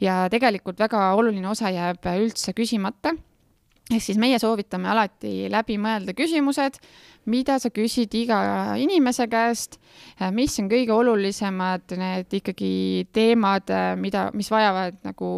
[0.00, 3.14] ja tegelikult väga oluline osa jääb üldse küsimata
[3.86, 6.80] ehk siis meie soovitame alati läbi mõelda küsimused,
[7.30, 8.38] mida sa küsid iga
[8.82, 9.78] inimese käest,
[10.34, 13.70] mis on kõige olulisemad need ikkagi teemad,
[14.02, 15.28] mida, mis vajavad nagu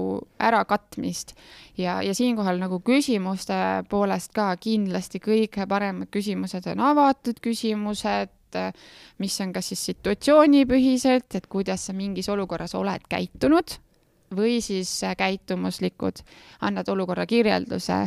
[0.41, 1.35] ärakatmist.
[1.77, 8.33] ja, ja siinkohal nagu küsimuste poolest ka kindlasti kõige paremad küsimused on avatud küsimused,
[9.19, 13.77] mis on kas siis situatsioonipõhised, et kuidas sa mingis olukorras oled käitunud
[14.37, 16.23] või siis äh, käitumuslikud,
[16.61, 18.01] annad olukorra kirjelduse,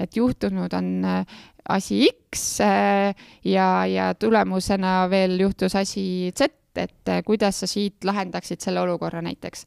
[0.00, 7.10] et juhtunud on äh, asi X äh, ja, ja tulemusena veel juhtus asi Z, et
[7.24, 9.66] kuidas sa siit lahendaksid selle olukorra näiteks.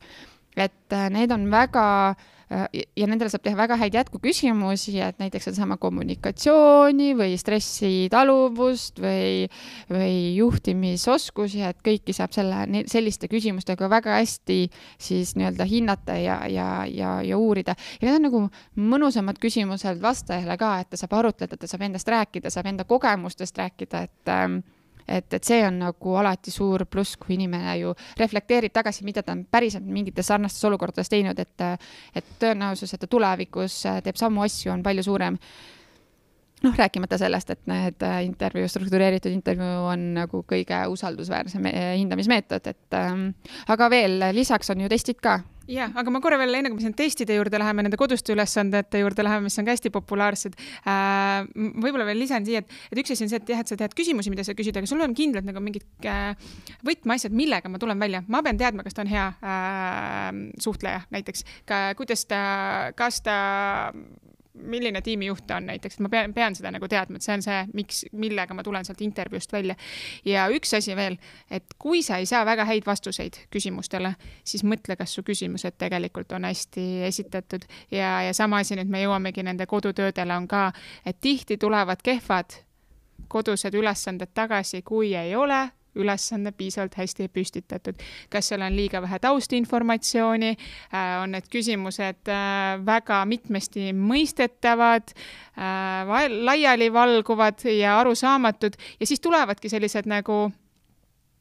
[0.58, 5.76] et need on väga äh, ja nendele saab teha väga häid jätkuküsimusi, et näiteks sedasama
[5.82, 9.50] kommunikatsiooni või stressitaluvust või,
[9.92, 14.60] või juhtimisoskusi, et kõiki saab selle, selliste küsimustega väga hästi
[14.96, 17.76] siis nii-öelda hinnata ja, ja, ja, ja uurida.
[18.00, 18.44] ja need on nagu
[18.96, 23.60] mõnusamad küsimused vastajale ka, et ta saab arutleda, ta saab endast rääkida, saab enda kogemustest
[23.60, 24.62] rääkida, et ähm,
[25.08, 29.36] et, et see on nagu alati suur pluss, kui inimene ju reflekteerib tagasi, mida ta
[29.36, 31.66] on päriselt mingites sarnastes olukordades teinud, et,
[32.16, 35.40] et tõenäosus, et ta tulevikus teeb samu asju, on palju suurem.
[36.66, 43.28] Noh, rääkimata sellest, et need intervjuu, struktureeritud intervjuu on nagu kõige usaldusväärsem hindamismeetod, et ähm,
[43.70, 45.38] aga veel lisaks on ju testid ka
[45.72, 49.02] ja, aga ma korra veel, enne kui me sinna testide juurde läheme, nende koduste ülesandete
[49.02, 51.48] juurde läheme, mis on ka hästi populaarsed äh,.
[51.56, 53.96] võib-olla veel lisan siia, et, et üks asi on see, et jah, et sa tead
[53.98, 56.34] küsimusi, mida sa küsid, aga sul on kindlalt nagu mingid äh,
[56.88, 58.24] võtmeasjad, millega ma tulen välja.
[58.28, 60.30] ma pean teadma, kas ta on hea äh,
[60.64, 61.46] suhtleja näiteks,
[61.98, 62.42] kuidas ta,
[62.98, 63.38] kas ta
[64.62, 67.60] milline tiimijuht ta on näiteks, ma pean, pean seda nagu teadma, et see on see,
[67.78, 69.76] miks, millega ma tulen sealt intervjuust välja.
[70.26, 71.18] ja üks asi veel,
[71.52, 76.32] et kui sa ei saa väga häid vastuseid küsimustele, siis mõtle, kas su küsimused tegelikult
[76.38, 80.72] on hästi esitatud ja, ja sama asi nüüd me jõuamegi nende kodutöödele on ka,
[81.06, 82.62] et tihti tulevad kehvad
[83.28, 85.68] kodused ülesanded tagasi, kui ei ole
[85.98, 88.00] ülesanne piisavalt hästi püstitatud.
[88.30, 90.54] kas seal on liiga vähe taustinformatsiooni,
[90.94, 95.16] äh, on need küsimused äh, väga mitmesti mõistetavad,
[95.58, 100.48] äh, laialivalguvad ja arusaamatud ja siis tulevadki sellised nagu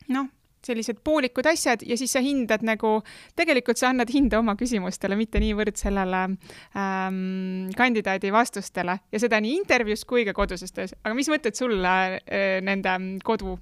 [0.08, 0.28] noh,
[0.66, 2.98] sellised poolikud asjad ja siis sa hindad nagu,
[3.38, 9.56] tegelikult sa annad hinda oma küsimustele, mitte niivõrd sellele ähm, kandidaadi vastustele ja seda nii
[9.60, 10.94] intervjuus kui ka koduses töös.
[11.04, 12.18] aga mis mõtted sul äh,
[12.66, 13.58] nende kodu,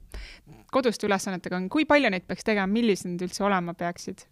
[0.74, 4.26] koduste ülesannetega on, kui palju neid peaks tegema, millised need üldse olema peaksid?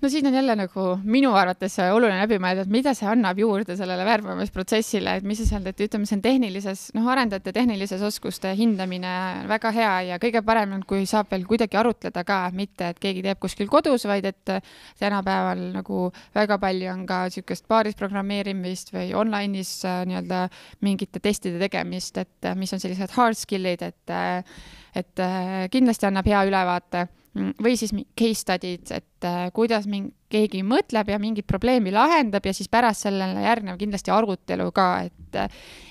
[0.00, 3.74] No siin on jälle nagu minu arvates oluline läbi mõelda, et mida see annab juurde
[3.78, 8.52] sellele värbamisprotsessile, et mis sa seal teed, ütleme, see on tehnilises, noh, arendajate tehnilises oskuste
[8.58, 9.12] hindamine
[9.50, 13.24] väga hea ja kõige parem on, kui saab veel kuidagi arutleda ka, mitte et keegi
[13.26, 14.54] teeb kuskil kodus, vaid et
[15.02, 20.46] tänapäeval nagu väga palju on ka niisugust paarisprogrammeerimist või online'is äh, nii-öelda
[20.86, 24.58] mingite testide tegemist, et äh, mis on sellised hard skill'id, et äh,
[24.98, 25.20] et
[25.70, 27.04] kindlasti annab hea ülevaate
[27.36, 32.52] või siis case study'd, et äh, kuidas mingi, keegi mõtleb ja mingit probleemi lahendab ja
[32.56, 35.38] siis pärast sellele järgneb kindlasti arutelu ka, et,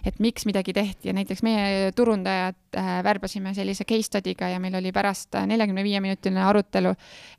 [0.06, 1.10] et miks midagi tehti.
[1.10, 6.02] Ja näiteks meie turundajad äh, värbasime sellise case study'ga ja meil oli pärast neljakümne viie
[6.04, 6.93] minutiline arutelu,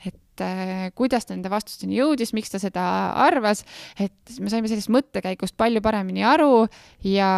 [0.06, 2.84] et et äh, kuidas ta nende vastusteni jõudis, miks ta seda
[3.26, 3.64] arvas,
[3.98, 6.66] et me saime sellest mõttekäigust palju paremini aru
[7.06, 7.30] ja,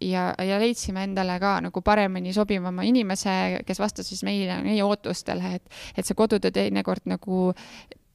[0.00, 5.58] ja, ja leidsime endale ka nagu paremini sobivama inimese, kes vastas siis meile, meie ootustele,
[5.58, 7.52] et, et see kodutöö teinekord nagu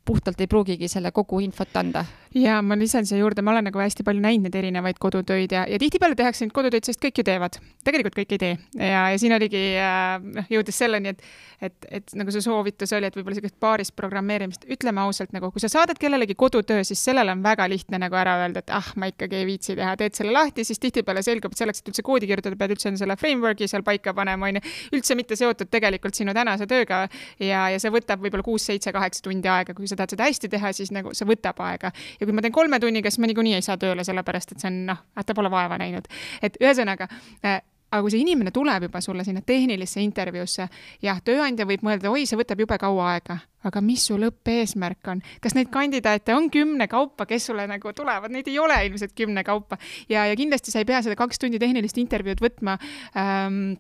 [0.06, 2.06] puhtalt ei pruugigi selle kogu infot anda.
[2.36, 5.66] ja ma lisan siia juurde, ma olen nagu hästi palju näinud neid erinevaid kodutöid ja,
[5.70, 7.60] ja tihtipeale tehakse neid kodutöid, sest kõik ju teevad.
[7.86, 11.22] tegelikult kõik ei tee ja, ja siin oligi äh, noh äh,, jõudes selleni, et,
[11.62, 15.64] et, et nagu see soovitus oli, et võib-olla sellist paarist programmeerimist, ütleme ausalt nagu, kui
[15.64, 19.10] sa saadad kellelegi kodutöö, siis sellele on väga lihtne nagu ära öelda, et ah, ma
[19.12, 22.30] ikkagi ei viitsi teha, teed selle lahti, siis tihtipeale selgub, et selleks, et üldse koodi
[22.30, 24.64] kirjutada, pead üldse selle framework'i seal paika panema, onju.
[24.98, 27.06] üldse mitte seotud tegelikult sinu tänase tööga
[27.40, 30.50] ja, ja see võtab võib-olla kuus, seitse, kaheksa tundi aega, kui sa tahad seda hästi
[30.54, 31.94] teha, siis nagu see võtab aega.
[32.20, 34.72] ja kui ma teen kolme tunniga, siis ma niikuinii ei saa tööle, sellepärast et see
[34.72, 36.10] on noh, ta pole vaeva näinud.
[36.42, 37.10] et ühesõnaga
[37.46, 37.62] äh,
[37.94, 40.66] aga kui see inimene tuleb juba sulle sinna tehnilisse intervjuusse,
[41.06, 43.38] jah, tööandja võib mõelda, oi, see võtab jube kaua aega,
[43.70, 45.22] aga mis su lõppeesmärk on?
[45.44, 49.46] kas neid kandidaate on kümne kaupa, kes sulle nagu tulevad, neid ei ole ilmselt kümne
[49.46, 49.78] kaupa
[50.10, 52.80] ja, ja kindlasti sa ei pea seda kaks tundi tehnilist intervjuud võtma
[53.20, 53.76] ähm,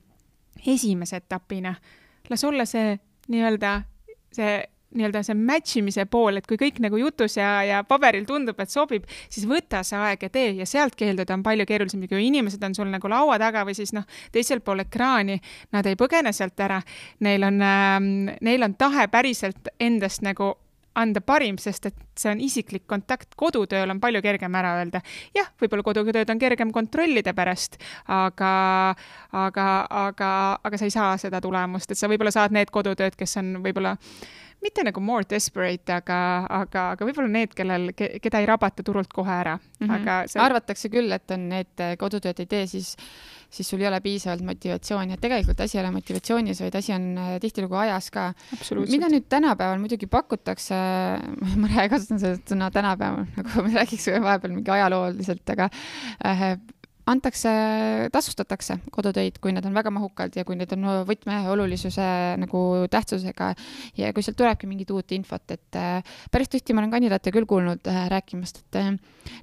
[0.62, 1.73] esimese etapina.
[2.30, 2.93] las olla see
[3.34, 3.80] nii-öelda
[4.34, 4.62] see
[4.97, 8.73] nii-öelda see match imise pool, et kui kõik nagu jutus ja, ja paberil tundub, et
[8.73, 12.63] sobib, siis võta see aeg ja tee ja sealt keelduda on palju keerulisem, kui inimesed
[12.63, 15.39] on sul nagu laua taga või siis noh, teisel pool ekraani,
[15.75, 16.82] nad ei põgene sealt ära.
[17.25, 17.97] Neil on äh,,
[18.41, 20.53] neil on tahe päriselt endast nagu
[20.95, 25.01] anda parim, sest et see on isiklik kontakt, kodutööl on palju kergem ära öelda.
[25.36, 28.53] jah, võib-olla kodutööd on kergem kontrollida pärast, aga,
[29.32, 29.67] aga,
[30.03, 30.29] aga,
[30.63, 33.95] aga sa ei saa seda tulemust, et sa võib-olla saad need kodutööd, kes on võib-olla
[34.63, 36.17] mitte nagu more desperate, aga,
[36.62, 39.86] aga, aga võib-olla need, kellel, keda ei rabata turult kohe ära mm.
[39.86, 39.93] -hmm.
[39.99, 40.41] aga see...
[40.41, 42.93] arvatakse küll, et on need kodutööd ei tee, siis,
[43.54, 47.10] siis sul ei ole piisavalt motivatsiooni, et tegelikult asi ei ole motivatsioonis, vaid asi on
[47.17, 48.30] äh, tihtilugu ajas ka.
[48.89, 50.78] mida nüüd tänapäeval muidugi pakutakse,
[51.62, 55.69] ma kasutan seda sõna tänapäeval, nagu me räägiks vahepeal mingi ajalooliselt, aga
[56.26, 56.58] äh,
[57.10, 57.52] antakse,
[58.12, 62.06] tasustatakse kodutöid, kui need on väga mahukad ja kui need on võtmeolulisuse
[62.39, 62.62] nagu
[62.92, 63.50] tähtsusega
[64.00, 67.48] ja kui sealt tulebki mingit uut infot, et äh, päris tihti ma olen kandidaate küll
[67.50, 68.94] kuulnud äh, rääkimast, et äh,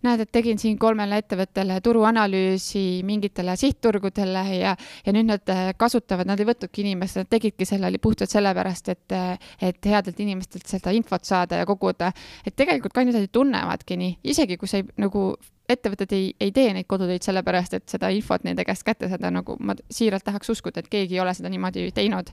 [0.06, 6.40] näed, et tegin siin kolmele ettevõttele turuanalüüsi mingitele sihtturgudele ja, ja nüüd nad kasutavad, nad
[6.40, 9.16] ei võtnudki inimest, nad tegidki selle puhtalt sellepärast, et,
[9.60, 12.12] et headelt inimestelt seda infot saada ja koguda.
[12.46, 15.34] et tegelikult kandidaadid tunnevadki nii, isegi kui sa ei nagu
[15.74, 19.56] ettevõtted ei, ei tee neid kodutöid sellepärast, et seda infot nende käest kätte saada, nagu
[19.60, 22.32] ma siiralt tahaks uskuda, et keegi ei ole seda niimoodi teinud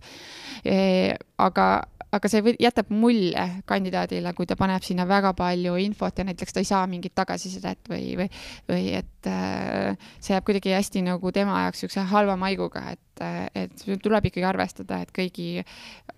[0.66, 1.16] e,.
[1.38, 1.68] aga,
[2.18, 6.64] aga see jätab mulje kandidaadile, kui ta paneb sinna väga palju infot ja näiteks ta
[6.64, 8.30] ei saa mingit tagasisidet või, või,
[8.70, 13.03] või et äh, see jääb kuidagi hästi nagu tema jaoks niisuguse halva maiguga, et
[13.55, 15.63] et tuleb ikkagi arvestada, et kõigi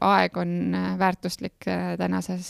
[0.04, 1.68] aeg on väärtuslik
[2.00, 2.50] tänases,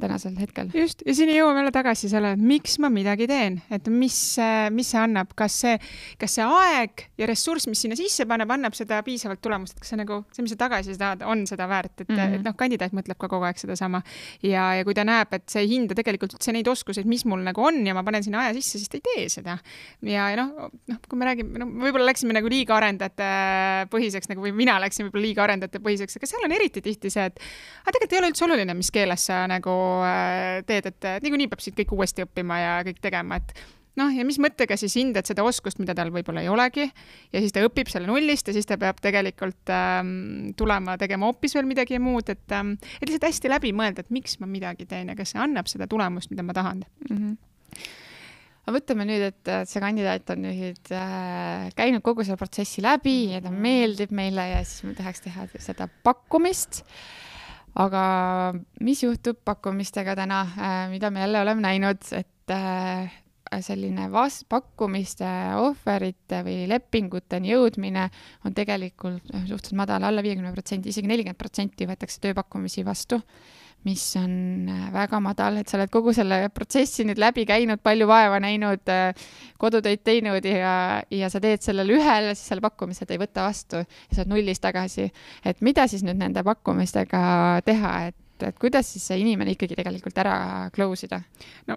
[0.00, 0.70] tänasel hetkel.
[0.74, 4.18] just, ja siin jõuame jälle tagasi sellele, et miks ma midagi teen, et mis,
[4.74, 5.76] mis see annab, kas see,
[6.20, 9.94] kas see aeg ja ressurss, mis sinna sisse paneb, annab seda piisavalt tulemust, et kas
[9.94, 12.38] see nagu, see, mis sa tagasi saad, on seda väärt, et mm, -hmm.
[12.38, 14.02] et noh, kandidaat mõtleb ka kogu aeg sedasama.
[14.42, 17.42] ja, ja kui ta näeb, et see ei hinda tegelikult üldse neid oskuseid, mis mul
[17.46, 19.58] nagu on ja ma panen sinna aja sisse, siis ta ei tee seda.
[20.06, 23.30] Ja, ja noh, noh, kui me räägime, no võib-olla läksime nagu liiga arendajate
[23.92, 27.26] põhiseks nagu või mina läksin võib-olla liiga arendajate põhiseks, aga seal on eriti tihti see,
[27.32, 29.74] et aga tegelikult ei ole üldse oluline, mis keeles sa nagu
[30.06, 33.66] äh, teed, et niikuinii peab siit kõik uuesti õppima ja kõik tegema, et
[33.98, 37.54] noh, ja mis mõttega siis hindad seda oskust, mida tal võib-olla ei olegi ja siis
[37.54, 41.98] ta õpib selle nullist ja siis ta peab tegelikult ähm, tulema tegema hoopis veel midagi
[42.02, 45.34] muud, et ähm,, et lihtsalt hästi läbi mõelda, et miks ma midagi teen ja kas
[45.34, 47.16] see annab seda tulemust, mida ma tahan mm.
[47.16, 47.96] -hmm
[48.68, 53.40] aga võtame nüüd, et see kandidaat on nüüd äh, käinud kogu selle protsessi läbi ja
[53.40, 56.82] ta meeldib meile ja siis me tahaks teha seda pakkumist.
[57.80, 58.02] aga
[58.84, 63.08] mis juhtub pakkumistega täna äh,, mida me jälle oleme näinud, et äh,
[63.64, 68.10] selline vas-, pakkumiste, ohverite või lepinguteni jõudmine
[68.44, 73.22] on tegelikult suhteliselt madal alla, alla viiekümne protsendi, isegi nelikümmend protsenti võetakse tööpakkumisi vastu,
[73.86, 78.08] mis on äh, väga madal, et sa oled kogu selle protsessi nüüd läbi käinud, palju
[78.10, 79.26] vaeva näinud, äh,
[79.60, 83.82] kodutöid teinud ja, ja sa teed sellele ühele, siis selle pakkumise ta ei võta vastu
[83.82, 85.10] ja sa oled nullis tagasi.
[85.44, 87.20] et mida siis nüüd nende pakkumistega
[87.66, 90.36] teha, et et kuidas siis see inimene ikkagi tegelikult ära
[90.70, 91.18] close ida?
[91.66, 91.74] no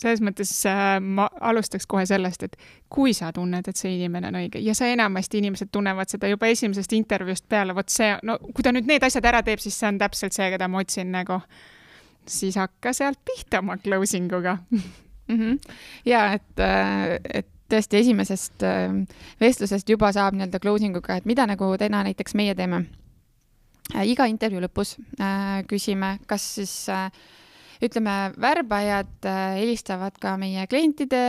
[0.00, 2.56] selles mõttes äh, ma alustaks kohe sellest, et
[2.92, 6.50] kui sa tunned, et see inimene on õige ja sa enamasti inimesed tunnevad seda juba
[6.52, 9.88] esimesest intervjuust peale, vot see, no kui ta nüüd need asjad ära teeb, siis see
[9.88, 11.40] on täpselt see, keda ma otsin nagu.
[12.26, 14.56] siis hakka sealt pihta oma closing uga
[15.28, 15.36] mm.
[15.38, 15.58] -hmm.
[16.04, 18.92] ja et, äh, et tõesti esimesest äh,
[19.40, 22.84] vestlusest juba saab nii-öelda closing uga, et mida nagu täna näiteks meie teeme.
[24.04, 24.96] iga intervjuu lõpus
[25.68, 27.10] küsime, kas siis äh,
[27.84, 31.20] ütleme, värbajad äh, helistavad ka meie klientide,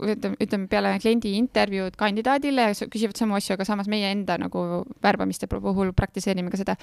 [0.00, 4.84] ütleme, ütleme peale kliendi intervjuud kandidaadile ja küsivad samu asju, aga samas meie enda nagu
[5.04, 6.76] värbamiste puhul praktiseerime ka seda.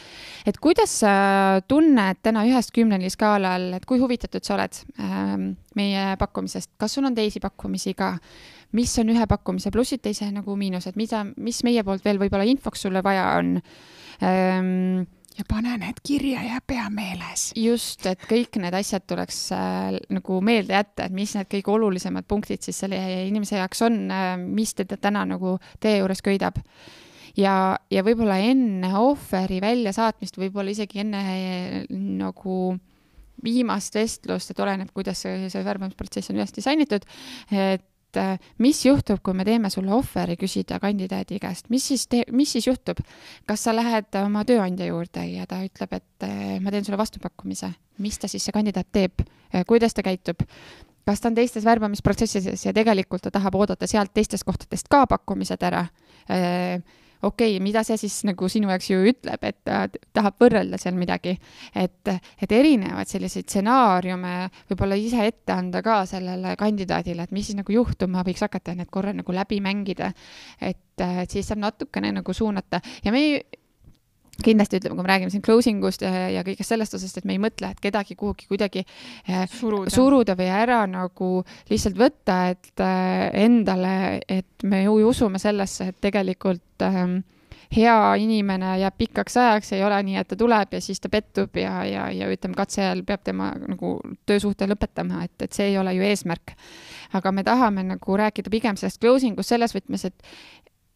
[0.45, 1.13] et kuidas sa
[1.67, 7.09] tunned täna ühest kümneni skaalal, et kui huvitatud sa oled ähm, meie pakkumisest, kas sul
[7.09, 8.17] on teisi pakkumisi ka?
[8.73, 12.87] mis on ühe pakkumise plussid, teise nagu miinused, mida, mis meie poolt veel võib-olla infoks
[12.87, 13.59] sulle vaja on
[14.21, 15.03] ähm,?
[15.37, 17.51] Ja pane need kirja, jääb pea meeles.
[17.57, 22.27] just, et kõik need asjad tuleks äh, nagu meelde jätta, et mis need kõige olulisemad
[22.29, 26.59] punktid siis selle inimese jaoks on äh,, mis teda täna nagu tee juures köidab.
[27.37, 32.75] ja, ja võib-olla enne ohveri väljasaatmist, võib-olla isegi enne äh, nagu
[33.43, 37.03] viimast vestlust, et oleneb, kuidas see, see värbamisprotsess on üles disainitud,
[37.51, 37.83] et
[38.13, 42.25] et äh, mis juhtub, kui me teeme sulle ohveri küsida kandidaadi käest, mis siis te-,
[42.31, 43.01] mis siis juhtub?
[43.49, 47.73] kas sa lähed oma tööandja juurde ja ta ütleb, et äh, ma teen sulle vastupakkumise,
[48.03, 50.45] mis ta siis, see kandidaat teeb, äh, kuidas ta käitub?
[51.03, 55.65] kas ta on teistes värbamisprotsessides ja tegelikult ta tahab oodata sealt teistest kohtadest ka pakkumised
[55.65, 55.87] ära?
[57.23, 60.97] Okei okay,, mida see siis nagu sinu jaoks ju ütleb, et ta tahab võrrelda seal
[60.99, 61.35] midagi.
[61.75, 64.35] et, et erinevaid selliseid stsenaariume
[64.71, 68.91] võib-olla ise ette anda ka sellele kandidaadile, et mis siis nagu juhtuma võiks hakata, need
[68.91, 70.13] korra nagu läbi mängida.
[70.61, 73.43] et, et siis saab natukene nagu suunata ja me ei
[74.43, 77.35] kindlasti ütleme, kui me räägime siin closing ust ja, ja kõigest sellest osast, et me
[77.35, 79.93] ei mõtle, et kedagi kuhugi kuidagi eh, suruda.
[79.93, 81.29] suruda või ära nagu
[81.69, 83.93] lihtsalt võtta, et äh, endale,
[84.27, 87.19] et me ju usume sellesse, et tegelikult äh,
[87.73, 91.57] hea inimene jääb pikaks ajaks, ei ole nii, et ta tuleb ja siis ta pettub
[91.57, 93.95] ja, ja, ja ütleme, katse ajal peab tema nagu
[94.29, 96.55] töösuhte lõpetama, et, et see ei ole ju eesmärk.
[97.13, 100.33] aga me tahame nagu rääkida pigem sellest closing ust selles võtmes, et,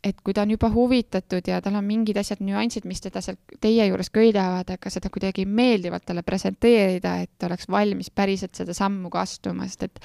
[0.03, 3.39] et kui ta on juba huvitatud ja tal on mingid asjad, nüansid, mis teda seal
[3.63, 9.11] teie juures köidavad, aga seda kuidagi meeldivalt talle presenteerida, et oleks valmis päriselt seda sammu
[9.13, 10.03] ka astuma, sest et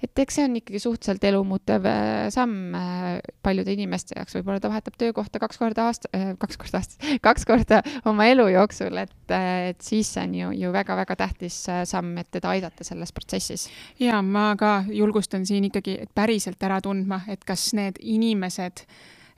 [0.00, 4.70] et eks see on ikkagi suhteliselt elumuutev äh, samm äh, paljude inimeste jaoks, võib-olla ta
[4.72, 9.14] vahetab töökohta kaks korda aasta, äh, kaks korda aastas, kaks korda oma elu jooksul, et,
[9.36, 13.68] et siis see on ju, ju väga-väga tähtis samm, et teda aidata selles protsessis.
[14.00, 18.86] ja ma ka julgustan siin ikkagi päriselt ära tundma, et kas need inimesed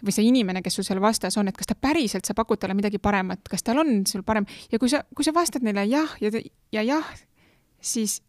[0.03, 2.75] või see inimene, kes sul seal vastas on, et kas ta päriselt, sa pakud talle
[2.79, 4.47] midagi paremat, kas tal on sul parem?
[4.73, 6.33] Ja kui sa, kui sa vastad neile jah ja,
[6.75, 7.15] ja jah,
[7.81, 8.21] siis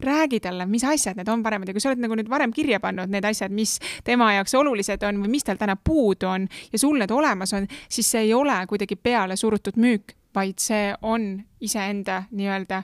[0.00, 1.68] räägi talle, mis asjad need on paremad.
[1.68, 5.02] Ja kui sa oled nagu nüüd varem kirja pannud need asjad, mis tema jaoks olulised
[5.08, 8.34] on või mis tal täna puudu on ja sul need olemas on, siis see ei
[8.34, 12.82] ole kuidagi peale surutud müük, vaid see on iseenda nii-öelda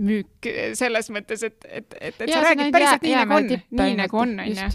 [0.00, 0.48] müük
[0.78, 3.48] selles mõttes, et, et, et, et ja, sa räägid päriselt jää, nii, nagu on,
[3.80, 4.68] nii nagu on, onju.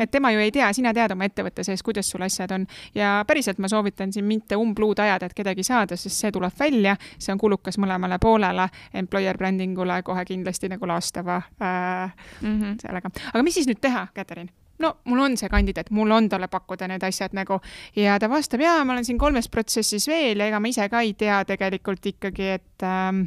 [0.00, 2.64] et tema ju ei tea, sina tead oma ettevõtte sees, kuidas sul asjad on
[2.96, 6.96] ja päriselt ma soovitan siin mitte umbluud ajada, et kedagi saada, sest see tuleb välja,
[7.18, 12.80] see on kulukas mõlemale poolele, employer branding ule kohe kindlasti nagu laastava äh, mm -hmm.
[12.82, 13.12] sellega.
[13.34, 14.48] aga mis siis nüüd teha, Katariin?
[14.78, 17.60] no mul on see kandidaat, mul on talle pakkuda need asjad nagu
[17.96, 21.00] ja ta vastab, jaa, ma olen siin kolmes protsessis veel ja ega ma ise ka
[21.00, 23.26] ei tea tegelikult ikkagi, et ähm,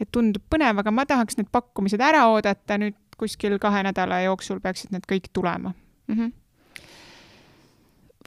[0.00, 4.60] et tundub põnev, aga ma tahaks need pakkumised ära oodata nüüd kuskil kahe nädala jooksul
[4.60, 5.72] peaksid need kõik tulema
[6.08, 6.14] mm.
[6.14, 6.32] -hmm.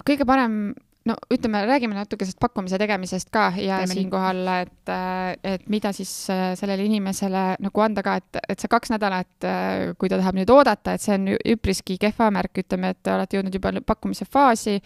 [0.06, 0.74] kõige parem
[1.10, 4.92] no ütleme, räägime natuke sellest pakkumise tegemisest ka ja Teeme siinkohal, et,
[5.48, 9.94] et mida siis äh, sellele inimesele nagu anda ka, et, et see kaks nädalat, äh,
[10.00, 13.40] kui ta tahab nüüd oodata, et see on üpriski kehva märk, ütleme, et te olete
[13.40, 14.78] jõudnud juba pakkumise faasi.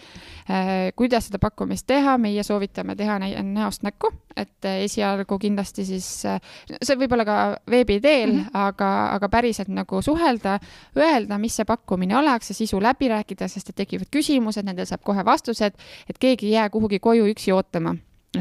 [0.48, 6.98] Äh, kuidas seda pakkumist teha, meie soovitame teha näost näkku, et esialgu kindlasti siis, see
[7.00, 7.38] võib olla ka
[7.70, 8.58] veebi teel mm, -hmm.
[8.70, 10.58] aga, aga päriselt nagu suhelda,
[10.98, 15.04] öelda, mis see pakkumine oleks, see sisu läbi rääkida, sest et tekivad küsimused, nendele saab
[15.06, 15.78] kohe vastused
[16.14, 17.96] et keegi ei jää kuhugi koju üksi ootama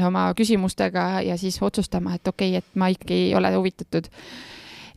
[0.05, 4.09] oma küsimustega ja siis otsustama, et okei okay,, et ma ikkagi ei ole huvitatud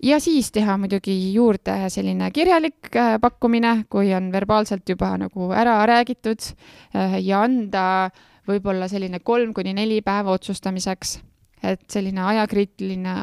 [0.02, 5.78] ja siis teha muidugi juurde selline kirjalik äh, pakkumine, kui on verbaalselt juba nagu ära
[5.88, 6.50] räägitud
[6.94, 8.10] äh, ja anda
[8.46, 11.20] võib-olla selline kolm kuni neli päeva otsustamiseks.
[11.62, 13.14] et selline ajakriitiline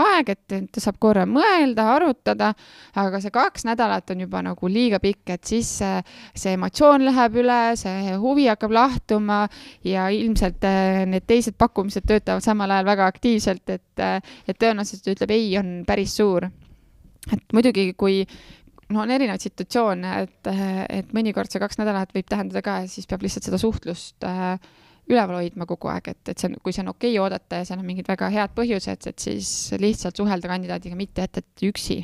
[0.00, 2.50] aeg, et, ta saab korra mõelda, arutada,
[2.98, 6.00] aga see kaks nädalat on juba nagu liiga pikk, et siis see,
[6.34, 9.44] see emotsioon läheb üle, see huvi hakkab lahtuma
[9.86, 14.18] ja ilmselt äh, need teised pakkumised töötavad samal ajal väga aktiivselt, et, äh,
[14.48, 16.50] et tõenäoliselt ütleb ei on päris suur.
[17.32, 18.24] et muidugi, kui,
[18.92, 20.54] no on erinevaid situatsioone, et,
[20.92, 24.58] et mõnikord see kaks nädalat võib tähendada ka, siis peab lihtsalt seda suhtlust äh,
[25.10, 27.68] üleval hoidma kogu aeg, et, et see on, kui see on okei okay oodata ja
[27.68, 29.50] seal on mingid väga head põhjused, et siis
[29.80, 32.00] lihtsalt suhelda kandidaadiga, mitte et, et üksi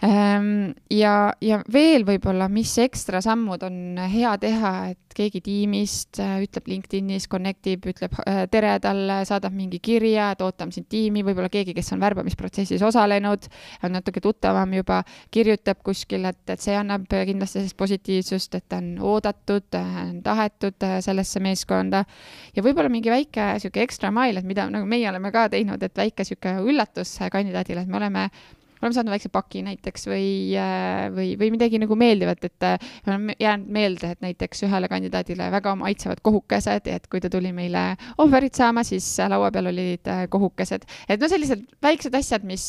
[0.00, 6.68] ja, ja veel võib-olla, mis ekstra sammud on hea teha, et keegi tiimist äh, ütleb
[6.70, 11.50] LinkedInis, connect ib, ütleb äh, tere talle, saadab mingi kirja, et ootame sind tiimi, võib-olla
[11.52, 13.48] keegi, kes on värbamisprotsessis osalenud,
[13.86, 15.00] on natuke tuttavam juba,
[15.34, 19.66] kirjutab kuskil, et, et see annab kindlasti sellist positiivsust, et ta on oodatud,
[20.24, 22.04] tahetud äh, sellesse meeskonda.
[22.54, 25.98] ja võib-olla mingi väike sihuke extra mile, et mida nagu meie oleme ka teinud, et
[25.98, 28.28] väike sihuke üllatus kandidaadile, et me oleme
[28.82, 33.30] oleme saanud väikse paki näiteks või, äh, või, või midagi nagu meeldivat, et äh, on
[33.38, 37.84] jäänud meelde, et näiteks ühele kandidaadile väga maitsevad kohukesed et kui ta tuli meile
[38.18, 40.86] ohverit saama, siis laua peal olid äh, kohukesed.
[41.08, 42.66] et no sellised väiksed asjad, mis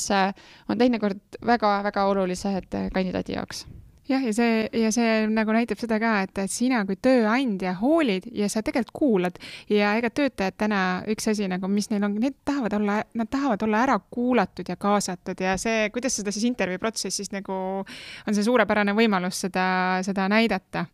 [0.69, 3.65] on teinekord väga-väga olulised kandidaadi jaoks
[4.09, 8.29] jah, ja see, ja see nagu näitab seda ka, et, et sina kui tööandja hoolid
[8.35, 9.39] ja sa tegelikult kuulad.
[9.71, 10.81] Ja ega töötajad täna,
[11.11, 14.77] üks asi nagu, mis neil on, need tahavad olla, nad tahavad olla ära kuulatud ja
[14.79, 19.67] kaasatud ja see, kuidas seda siis intervjuu protsessis nagu on see suurepärane võimalus seda,
[20.05, 20.87] seda näidata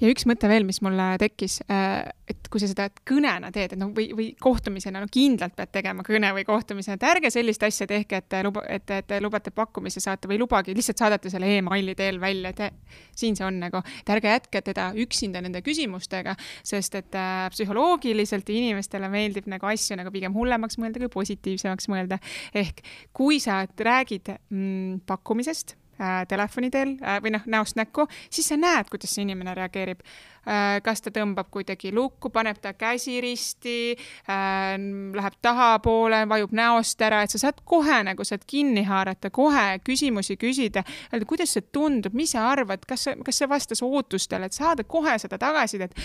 [0.00, 3.80] ja üks mõte veel, mis mulle tekkis, äh, et kui sa seda kõnena teed, et
[3.80, 7.86] noh, või, või kohtumisena, no kindlalt pead tegema kõne või kohtumise, et ärge sellist asja
[7.90, 12.20] tehke, et luba, et, et lubate pakkumise saata või lubage, lihtsalt saadate selle emaili teel
[12.22, 12.78] välja, et
[13.18, 16.36] siin see on nagu, et ärge jätke teda üksinda nende küsimustega,
[16.66, 22.20] sest et äh, psühholoogiliselt inimestele meeldib nagu asju nagu pigem hullemaks mõelda kui positiivsemaks mõelda.
[22.54, 22.84] ehk
[23.16, 28.58] kui sa räägid mm, pakkumisest äh, telefoni teel äh, või noh, näost näkku, siis sa
[28.60, 30.80] näed, kuidas see inimene reageerib äh,.
[30.84, 34.74] kas ta tõmbab kuidagi lukku, paneb ta käsi risti äh,,
[35.16, 40.38] läheb tahapoole, vajub näost ära, et sa saad kohe nagu saad kinni haarata, kohe küsimusi
[40.40, 44.84] küsida, öelda, kuidas see tundub, mis sa arvad, kas kas see vastas ootustele, et saada
[44.84, 45.96] kohe seda tagasisidet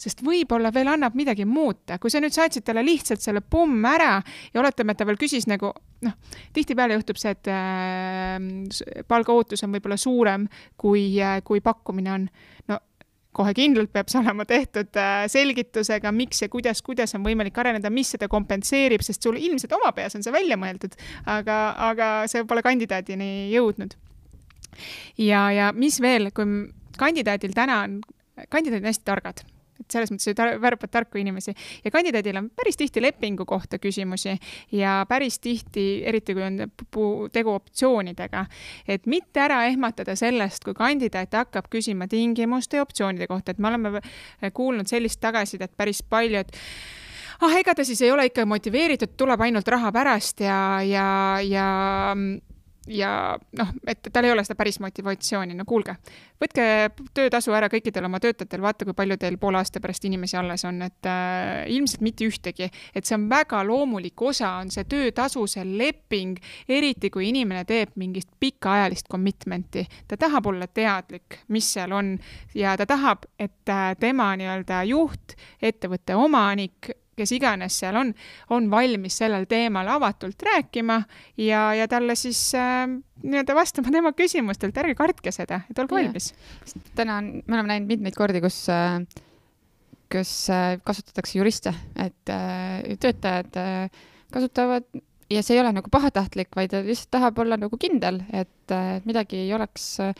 [0.00, 4.16] sest võib-olla veel annab midagi muuta, kui sa nüüd saatsid talle lihtsalt selle pomm ära
[4.52, 5.70] ja oletame, et ta veel küsis nagu
[6.04, 6.16] noh,
[6.56, 10.48] tihtipeale juhtub see, et äh, palgaootus on võib-olla suurem
[10.80, 12.26] kui äh,, kui pakkumine on.
[12.70, 12.80] no
[13.34, 17.90] kohe kindlalt peab see olema tehtud äh, selgitusega, miks ja kuidas, kuidas on võimalik areneda,
[17.90, 20.94] mis seda kompenseerib, sest sul ilmselt oma peas on see välja mõeldud,
[21.30, 21.58] aga,
[21.90, 23.96] aga see pole kandidaadini jõudnud.
[25.22, 26.68] ja, ja mis veel, kui
[26.98, 27.98] kandidaadil täna on,
[28.50, 29.44] kandidaadid on hästi targad
[29.80, 31.54] et selles mõttes tar värbad tarku inimesi.
[31.84, 34.36] Ja kandidaadil on päris tihti lepingu kohta küsimusi
[34.72, 36.60] ja päris tihti, eriti kui on
[37.32, 38.46] tegu optsioonidega,
[38.88, 43.70] et mitte ära ehmatada sellest, kui kandidaat hakkab küsima tingimuste ja optsioonide kohta, et me
[43.72, 44.02] oleme
[44.54, 46.56] kuulnud sellist tagasisidet päris palju, et
[47.42, 51.06] ah, ega ta siis ei ole ikka motiveeritud, tuleb ainult raha pärast ja, ja,
[51.44, 51.68] ja
[52.88, 55.96] ja noh, et tal ei ole seda päris motivatsiooni, no kuulge,
[56.40, 56.64] võtke
[57.16, 60.82] töötasu ära kõikidel oma töötajatel, vaata, kui palju teil poole aasta pärast inimesi alles on,
[60.86, 65.64] et äh, ilmselt mitte ühtegi, et see on väga loomulik osa, on see töötasu, see
[65.78, 72.16] leping, eriti kui inimene teeb mingist pikaajalist commitment'i, ta tahab olla teadlik, mis seal on
[72.54, 78.14] ja ta tahab, et äh, tema nii-öelda juht, ettevõtte omanik kes iganes seal on,
[78.54, 81.00] on valmis sellel teemal avatult rääkima
[81.40, 82.86] ja, ja talle siis äh,
[83.22, 86.32] nii-öelda vastama tema küsimustelt, ärge kartke seda, et olge valmis.
[86.94, 89.00] täna on, me oleme näinud mitmeid kordi, kus äh,
[90.14, 94.86] kus äh, kasutatakse juriste, et äh, töötajad äh, kasutavad
[95.30, 98.63] ja see ei ole nagu pahatahtlik, vaid ta lihtsalt tahab olla nagu kindel, et
[99.04, 100.14] midagi ei oleks äh,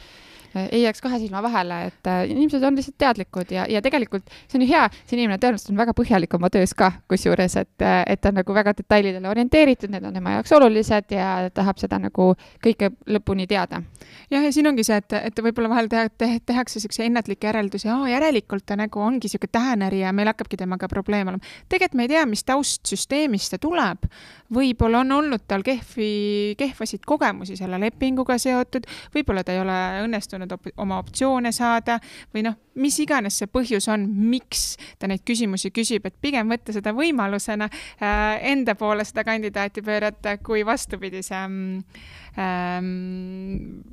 [0.54, 4.58] ei jääks kahe silma vahele, et äh, inimesed on lihtsalt teadlikud ja, ja tegelikult see
[4.58, 8.02] on ju hea, see inimene tõenäoliselt on väga põhjalik oma töös ka, kusjuures, et, äh,
[8.10, 11.98] et ta on nagu väga detailidele orienteeritud, need on tema jaoks olulised ja tahab seda
[12.02, 12.30] nagu
[12.64, 13.82] kõike lõpuni teada.
[14.30, 17.90] jah, ja siin ongi see, et, et võib-olla vahel teha, te, tehakse niisuguseid ennatlikke järeldusi,
[17.90, 21.54] aa, järelikult ta nagu ongi niisugune tähenäri ja meil hakkabki temaga probleem olema.
[21.68, 24.06] tegelikult me ei tea, mis taustsüsteemist see tuleb.
[24.54, 30.24] võib-olla on olnud tal kehvi, kehvasid kogemusi selle lepinguga seotud, võib-olla ta ei ole õnnestunud
[30.24, 31.98] õnnestunud op oma optsioone saada
[32.34, 36.72] või noh, mis iganes see põhjus on, miks ta neid küsimusi küsib, et pigem võtta
[36.72, 41.82] seda võimalusena äh, enda poole seda kandidaati pöörata, kui vastupidise ähm,,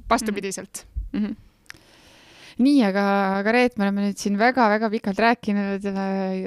[0.09, 1.25] vastupidiselt mm.
[1.25, 1.51] -hmm
[2.60, 3.04] nii, aga,
[3.39, 5.86] aga Reet, me oleme nüüd siin väga-väga pikalt rääkinud,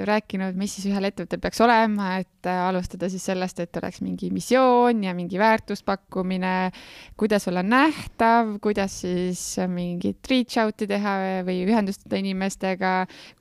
[0.09, 4.29] rääkinud, mis siis ühel ettevõttel peaks olema, et äh, alustada siis sellest, et oleks mingi
[4.35, 6.55] missioon ja mingi väärtuspakkumine,
[7.21, 12.95] kuidas olla nähtav, kuidas siis mingit reach out'i teha või ühendustada inimestega,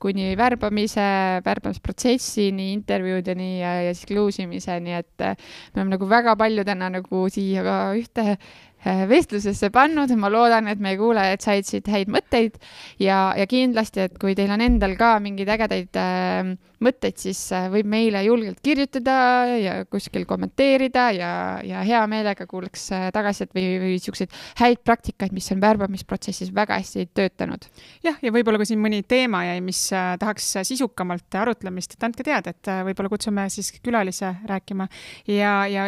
[0.03, 1.07] kuni värbamise,
[1.45, 5.39] värbamisprotsessini, intervjuudeni ja, ja siis close imiseni, et äh,
[5.74, 10.67] me oleme nagu väga palju täna nagu siia ka ühte Äh, vestlusesse pannud ma loodan,
[10.71, 12.59] et meie kuulajad said siit häid mõtteid
[13.01, 16.53] ja, ja kindlasti, et kui teil on endal ka mingeid ägedaid äh,
[16.84, 19.15] mõtteid, siis äh, võib meile julgelt kirjutada
[19.59, 21.31] ja kuskil kommenteerida ja,
[21.65, 26.79] ja hea meelega kuulaks äh, tagasisidet või, või niisuguseid häid praktikaid, mis on värbamisprotsessis väga
[26.81, 27.67] hästi töötanud.
[28.03, 32.53] jah, ja võib-olla kui siin mõni teema jäi, mis tahaks sisukamalt arutlemist, et andke teada,
[32.53, 34.88] et võib-olla kutsume siis külalise rääkima
[35.31, 35.88] ja, ja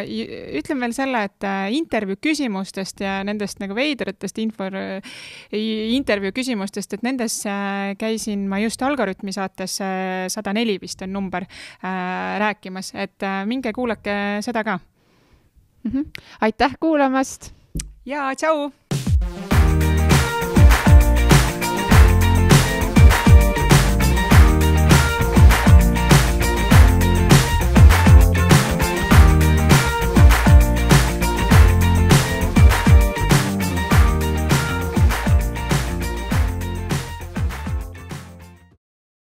[0.56, 4.68] ütlen veel selle, et intervjuu küsimustest küsimustest ja nendest nagu veidratest info,
[5.52, 7.42] intervjuu küsimustest, et nendes
[7.98, 9.78] käisin ma just Algorütmi saates,
[10.28, 11.46] sada neli vist on number,
[11.82, 15.90] äh, rääkimas, et äh, minge kuulake seda ka mm.
[15.90, 16.04] -hmm.
[16.40, 17.52] aitäh kuulamast!
[18.04, 18.70] ja tšau!